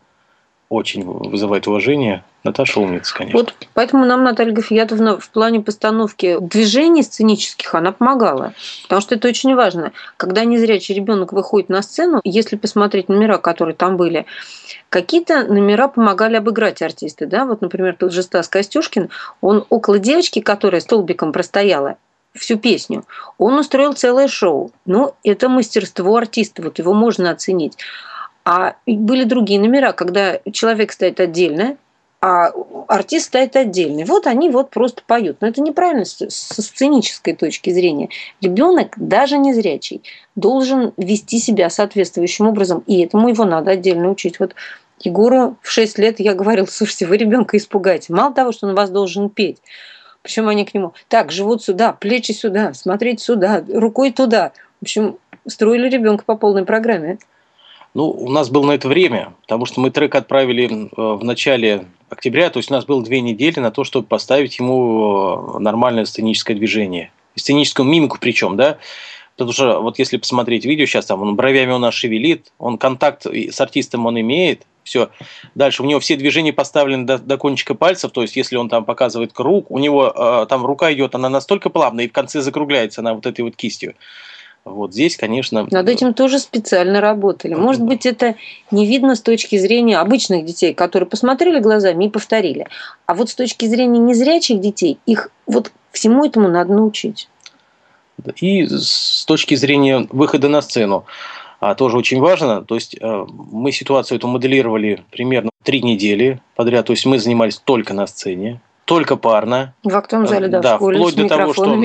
[0.69, 2.23] очень вызывает уважение.
[2.43, 3.39] Наташа умница, конечно.
[3.39, 8.53] Вот поэтому нам Наталья Гафиятовна в плане постановки движений сценических она помогала.
[8.83, 9.91] Потому что это очень важно.
[10.17, 14.25] Когда незрячий ребенок выходит на сцену, если посмотреть номера, которые там были,
[14.89, 17.25] какие-то номера помогали обыграть артисты.
[17.25, 17.45] Да?
[17.45, 19.09] Вот, например, тот же Стас Костюшкин,
[19.41, 21.97] он около девочки, которая столбиком простояла,
[22.33, 23.03] всю песню.
[23.37, 24.71] Он устроил целое шоу.
[24.85, 27.77] Ну, это мастерство артиста, вот его можно оценить.
[28.49, 31.75] А были другие номера, когда человек стоит отдельно,
[32.21, 32.53] а
[32.87, 34.05] артист стоит отдельно.
[34.05, 35.41] Вот они вот просто поют.
[35.41, 36.29] Но это неправильно со
[36.61, 38.07] сценической точки зрения.
[38.39, 40.01] Ребенок, даже не зрячий,
[40.37, 44.39] должен вести себя соответствующим образом, и этому его надо отдельно учить.
[44.39, 44.55] Вот
[45.01, 48.13] Егору в 6 лет я говорил, слушайте, вы ребенка испугаете.
[48.13, 49.57] Мало того, что он вас должен петь,
[50.21, 54.53] причем они к нему, так, живут сюда, плечи сюда, смотреть сюда, рукой туда.
[54.79, 57.19] В общем, строили ребенка по полной программе.
[57.97, 61.85] Ну, у нас было на это время, потому что мы трек отправили э, в начале
[62.09, 66.05] октября, то есть у нас было две недели на то, чтобы поставить ему э, нормальное
[66.05, 67.11] сценическое движение.
[67.35, 68.77] Сценическую мимику причем, да,
[69.35, 73.25] Потому что вот если посмотреть видео сейчас, там он бровями у нас шевелит, он контакт
[73.25, 75.09] с артистом он имеет, Все.
[75.55, 78.85] Дальше у него все движения поставлены до, до кончика пальцев, то есть если он там
[78.85, 83.01] показывает круг, у него э, там рука идет, она настолько плавно и в конце закругляется
[83.01, 83.95] она вот этой вот кистью.
[84.69, 85.67] Вот здесь, конечно...
[85.69, 87.53] Над этим тоже специально работали.
[87.53, 88.35] Может быть, это
[88.71, 92.67] не видно с точки зрения обычных детей, которые посмотрели глазами и повторили.
[93.05, 97.29] А вот с точки зрения незрячих детей, их вот всему этому надо научить.
[98.41, 101.05] И с точки зрения выхода на сцену
[101.59, 102.63] а, тоже очень важно.
[102.63, 106.87] То есть э, мы ситуацию эту моделировали примерно три недели подряд.
[106.87, 109.73] То есть мы занимались только на сцене только парно.
[109.83, 111.77] В актовом зале, да, да в школе вплоть до того, что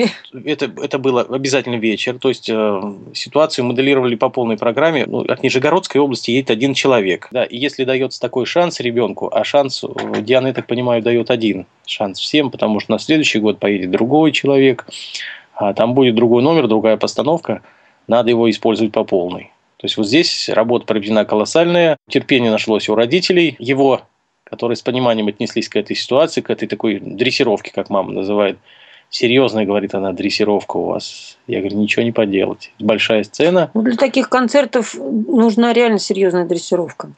[0.45, 2.17] это, это было обязательно вечер.
[2.17, 2.81] То есть э,
[3.13, 5.05] ситуацию моделировали по полной программе.
[5.05, 7.27] Ну, от Нижегородской области едет один человек.
[7.29, 11.29] Да, и если дается такой шанс ребенку, а шанс, э, Диана, я так понимаю, дает
[11.29, 14.87] один шанс всем, потому что на следующий год поедет другой человек,
[15.55, 17.63] а там будет другой номер, другая постановка,
[18.07, 19.51] надо его использовать по полной.
[19.75, 24.03] То есть вот здесь работа проведена колоссальная, терпение нашлось у родителей, его
[24.53, 28.59] которые с пониманием отнеслись к этой ситуации, к этой такой дрессировке, как мама называет.
[29.09, 31.39] Серьезная, говорит она, дрессировка у вас.
[31.47, 32.71] Я говорю, ничего не поделать.
[32.77, 33.71] Большая сцена.
[33.73, 37.09] Ну, для таких концертов нужна реально серьезная дрессировка.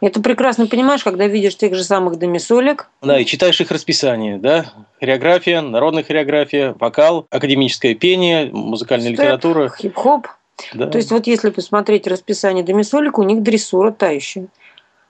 [0.00, 2.88] Это прекрасно понимаешь, когда видишь тех же самых домисолек.
[3.02, 4.66] Да, и читаешь их расписание, да?
[5.00, 9.72] Хореография, народная хореография, вокал, академическое пение, музыкальная Степ, литература.
[9.76, 10.28] Хип-хоп.
[10.72, 10.86] Да.
[10.86, 14.46] То есть вот если посмотреть расписание домисолек, у них дрессура тающая.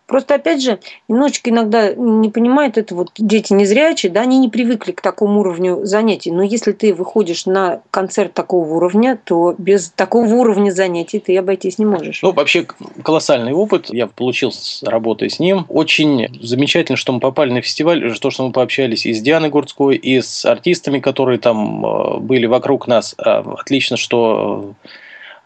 [0.06, 4.92] Просто, опять же, немножечко иногда не понимают это вот дети незрячие, да, они не привыкли
[4.92, 6.30] к такому уровню занятий.
[6.30, 11.78] Но если ты выходишь на концерт такого уровня, то без такого уровня занятий ты обойтись
[11.78, 12.20] не можешь.
[12.22, 12.66] Ну, вообще,
[13.02, 15.64] колоссальный опыт я получил с работой с ним.
[15.68, 19.96] Очень замечательно, что мы попали на фестиваль, то, что мы пообщались и с Дианой Гурцкой,
[19.96, 23.14] и с артистами, которые там э, были вокруг нас.
[23.16, 24.74] А, отлично, что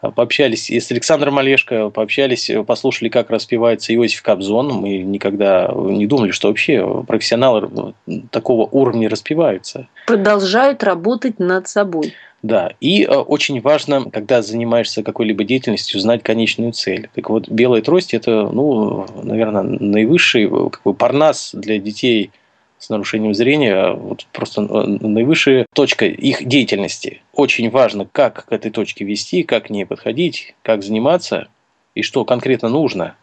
[0.01, 4.69] пообщались и с Александром Олешко, пообщались, послушали, как распевается Иосиф Кобзон.
[4.69, 7.93] Мы никогда не думали, что вообще профессионалы
[8.31, 9.87] такого уровня распеваются.
[10.07, 12.13] Продолжают работать над собой.
[12.41, 17.09] Да, и э, очень важно, когда занимаешься какой-либо деятельностью, знать конечную цель.
[17.13, 22.31] Так вот, белая трость– это, ну, наверное, наивысший как бы, парнас для детей–
[22.79, 27.21] с нарушением зрения, а вот просто э, наивысшая точка их деятельности.
[27.33, 31.49] Очень важно, как к этой точке вести, как к ней подходить, как заниматься
[31.93, 33.15] и что конкретно нужно.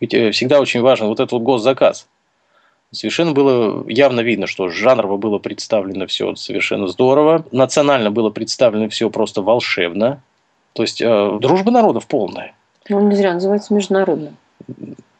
[0.00, 2.08] Ведь э, всегда очень важно вот этот вот госзаказ.
[2.90, 7.44] Совершенно было явно видно, что жанрово было представлено все совершенно здорово.
[7.52, 10.22] Национально было представлено все просто волшебно.
[10.72, 12.54] То есть э, дружба народов полная.
[12.88, 14.36] Ну, не зря называется международным.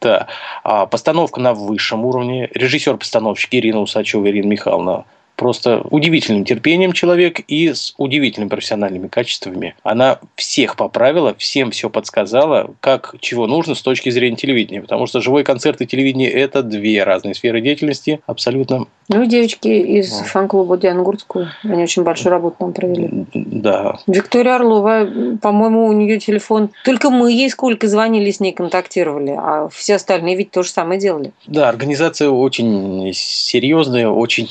[0.01, 0.27] Да.
[0.63, 2.49] А постановка на высшем уровне.
[2.53, 9.75] Режиссер-постановщик Ирина Усачева, Ирина Михайловна просто удивительным терпением человек и с удивительными профессиональными качествами.
[9.83, 14.81] Она всех поправила, всем все подсказала, как чего нужно с точки зрения телевидения.
[14.81, 18.85] Потому что живой концерт и телевидение– это две разные сферы деятельности, абсолютно.
[19.09, 20.23] Ну, девочки из ну.
[20.25, 23.25] фан-клуба Дианы Гурцкую, они очень большую работу там провели.
[23.33, 23.97] Да.
[24.07, 25.07] Виктория Орлова,
[25.41, 26.69] по-моему, у нее телефон.
[26.85, 30.99] Только мы ей сколько звонили, с ней контактировали, а все остальные ведь то же самое
[30.99, 31.33] делали.
[31.47, 34.49] Да, организация очень серьезная, очень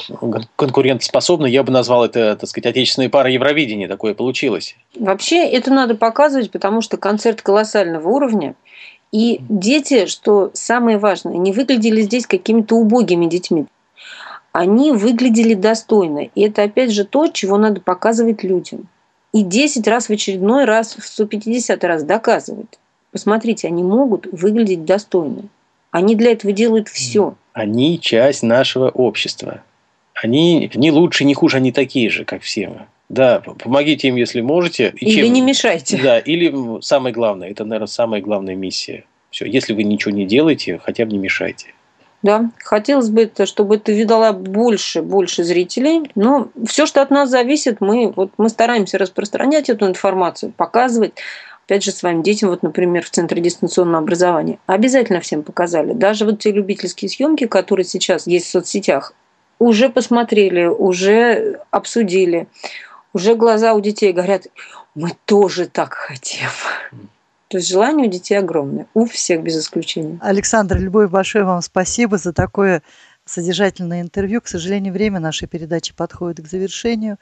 [0.56, 1.46] конкурентоспособна.
[1.46, 3.88] Я бы назвал это, так сказать, отечественной парой Евровидения.
[3.88, 4.76] Такое получилось.
[4.98, 8.54] Вообще это надо показывать, потому что концерт колоссального уровня.
[9.12, 13.66] И дети, что самое важное, не выглядели здесь какими-то убогими детьми.
[14.52, 16.28] Они выглядели достойно.
[16.34, 18.88] И это опять же то, чего надо показывать людям.
[19.32, 22.78] И 10 раз в очередной раз, в 150 раз доказывать.
[23.10, 25.44] Посмотрите, они могут выглядеть достойно.
[25.90, 27.34] Они для этого делают все.
[27.54, 29.62] Они часть нашего общества
[30.22, 32.86] они не лучше, не хуже, они такие же, как все мы.
[33.08, 34.92] Да, помогите им, если можете.
[34.96, 35.32] И или чем...
[35.32, 36.00] не мешайте.
[36.02, 39.04] Да, или самое главное, это, наверное, самая главная миссия.
[39.30, 41.74] Все, если вы ничего не делаете, хотя бы не мешайте.
[42.22, 46.10] Да, хотелось бы, чтобы это видала больше, больше зрителей.
[46.14, 51.14] Но все, что от нас зависит, мы, вот, мы стараемся распространять эту информацию, показывать
[51.66, 54.58] опять же, своим детям, вот, например, в Центре дистанционного образования.
[54.66, 55.92] Обязательно всем показали.
[55.92, 59.14] Даже вот те любительские съемки, которые сейчас есть в соцсетях,
[59.58, 62.46] уже посмотрели, уже обсудили,
[63.12, 64.48] уже глаза у детей говорят,
[64.94, 66.48] мы тоже так хотим.
[67.52, 70.18] То есть желание у детей огромное, у всех без исключения.
[70.22, 72.82] Александр, Любовь, большое вам спасибо за такое
[73.26, 74.40] содержательное интервью.
[74.40, 77.18] К сожалению, время нашей передачи подходит к завершению.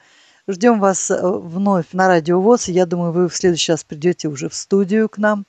[0.47, 2.69] Ждем вас э, вновь на Радио ВОЗ.
[2.69, 5.43] Я думаю, вы в следующий раз придете уже в студию к нам.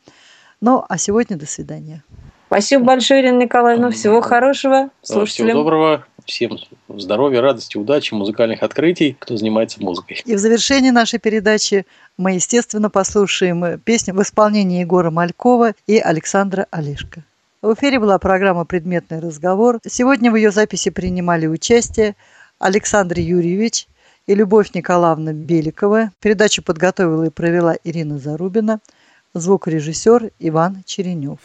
[0.61, 2.03] Ну, а сегодня до свидания.
[2.49, 3.93] Спасибо большое, Ирина Николаевна.
[3.93, 4.91] Всего хорошего.
[5.03, 5.51] Слушателям.
[5.51, 6.07] Всего доброго.
[6.27, 6.59] Всем
[6.89, 10.23] здоровья, радости, удачи, музыкальных открытий, кто занимается музыкой.
[10.25, 16.67] И в завершении нашей передачи мы, естественно, послушаем песню в исполнении Егора Малькова и Александра
[16.71, 17.25] Олешко.
[17.61, 19.79] В эфире была программа «Предметный разговор».
[19.87, 22.17] Сегодня в ее записи принимали участие
[22.59, 23.87] Александр Юрьевич
[24.27, 26.11] и Любовь Николаевна Беликова.
[26.21, 28.81] Передачу подготовила и провела Ирина Зарубина.
[29.35, 31.39] Звукорежиссер Иван Черенев.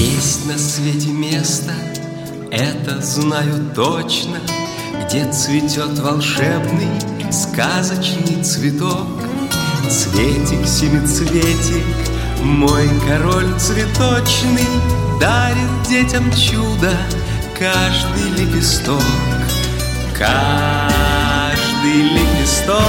[0.00, 1.74] Есть на свете место,
[2.50, 4.38] это знаю точно,
[5.04, 6.88] Где цветет волшебный
[7.30, 9.06] сказочный цветок.
[9.90, 11.84] Цветик, семицветик,
[12.42, 14.66] мой король цветочный
[15.20, 16.96] Дарит детям чудо
[17.58, 19.02] каждый лепесток
[20.18, 22.80] Каждый лепесток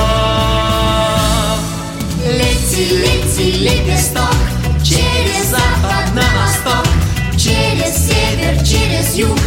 [2.24, 4.34] Лети, лети, лепесток
[4.82, 7.00] Через запад на восток
[8.72, 9.38] через юг.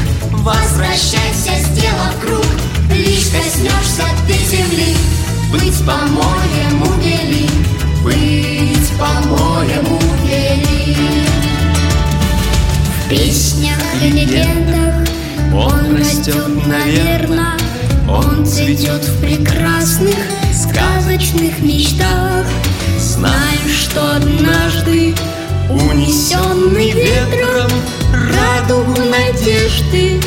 [0.43, 2.47] Возвращайся, сделав круг.
[2.91, 4.95] Лишь коснешься ты земли.
[5.51, 7.49] Быть по-моему вели
[8.03, 10.97] Быть по-моему вели
[12.99, 15.07] В песнях и легендах
[15.55, 17.57] Он растет, наверно.
[18.09, 20.16] Он цветет в прекрасных
[20.53, 22.47] Сказочных мечтах.
[22.99, 25.14] Знаю, что однажды
[25.70, 27.70] Унесенный ветром
[28.15, 30.21] Радугу надежды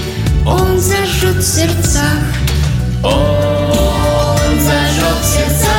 [0.46, 2.22] Он зажжет в сердцах.
[3.02, 5.78] Он зажжет в сердцах.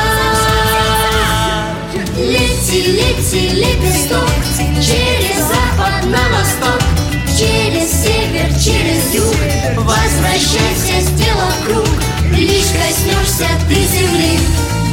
[2.17, 4.29] Лети, лети, лепесток
[4.81, 6.81] Через запад на восток.
[7.37, 9.35] Через север, через юг
[9.77, 11.87] Возвращайся, сделав круг.
[12.35, 14.39] Лишь коснешься ты земли.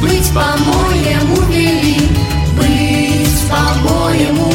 [0.01, 1.97] Быть по-моему вели
[2.55, 4.46] Быть по-моему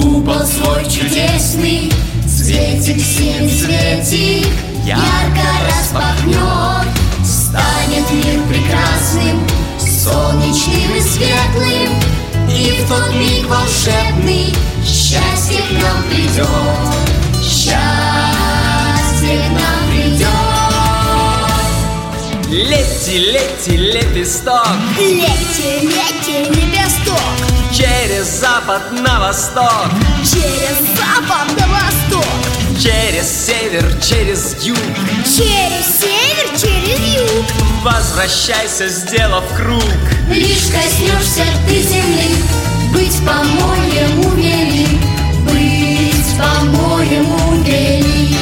[0.00, 1.92] купол свой чудесный
[2.26, 4.46] Цветик, семицветик
[4.84, 6.88] ярко распахнет
[7.24, 9.46] Станет мир прекрасным,
[9.78, 11.90] солнечным и светлым
[12.48, 16.46] И в тот миг волшебный счастье к нам придет
[17.42, 20.28] Счастье к нам придет
[22.50, 27.47] Лети, лети, лепесток Лети, лети, лепесток
[27.78, 29.88] Через запад на восток.
[30.24, 32.26] Через запад на восток.
[32.76, 34.76] Через север, через юг.
[35.24, 37.46] Через север, через юг.
[37.84, 39.84] Возвращайся, сделав круг.
[40.28, 42.34] Лишь коснешься ты земли.
[42.92, 45.00] Быть по-моему велик
[45.44, 48.38] Быть по-моему велик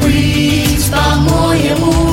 [0.00, 2.05] Быть по-моему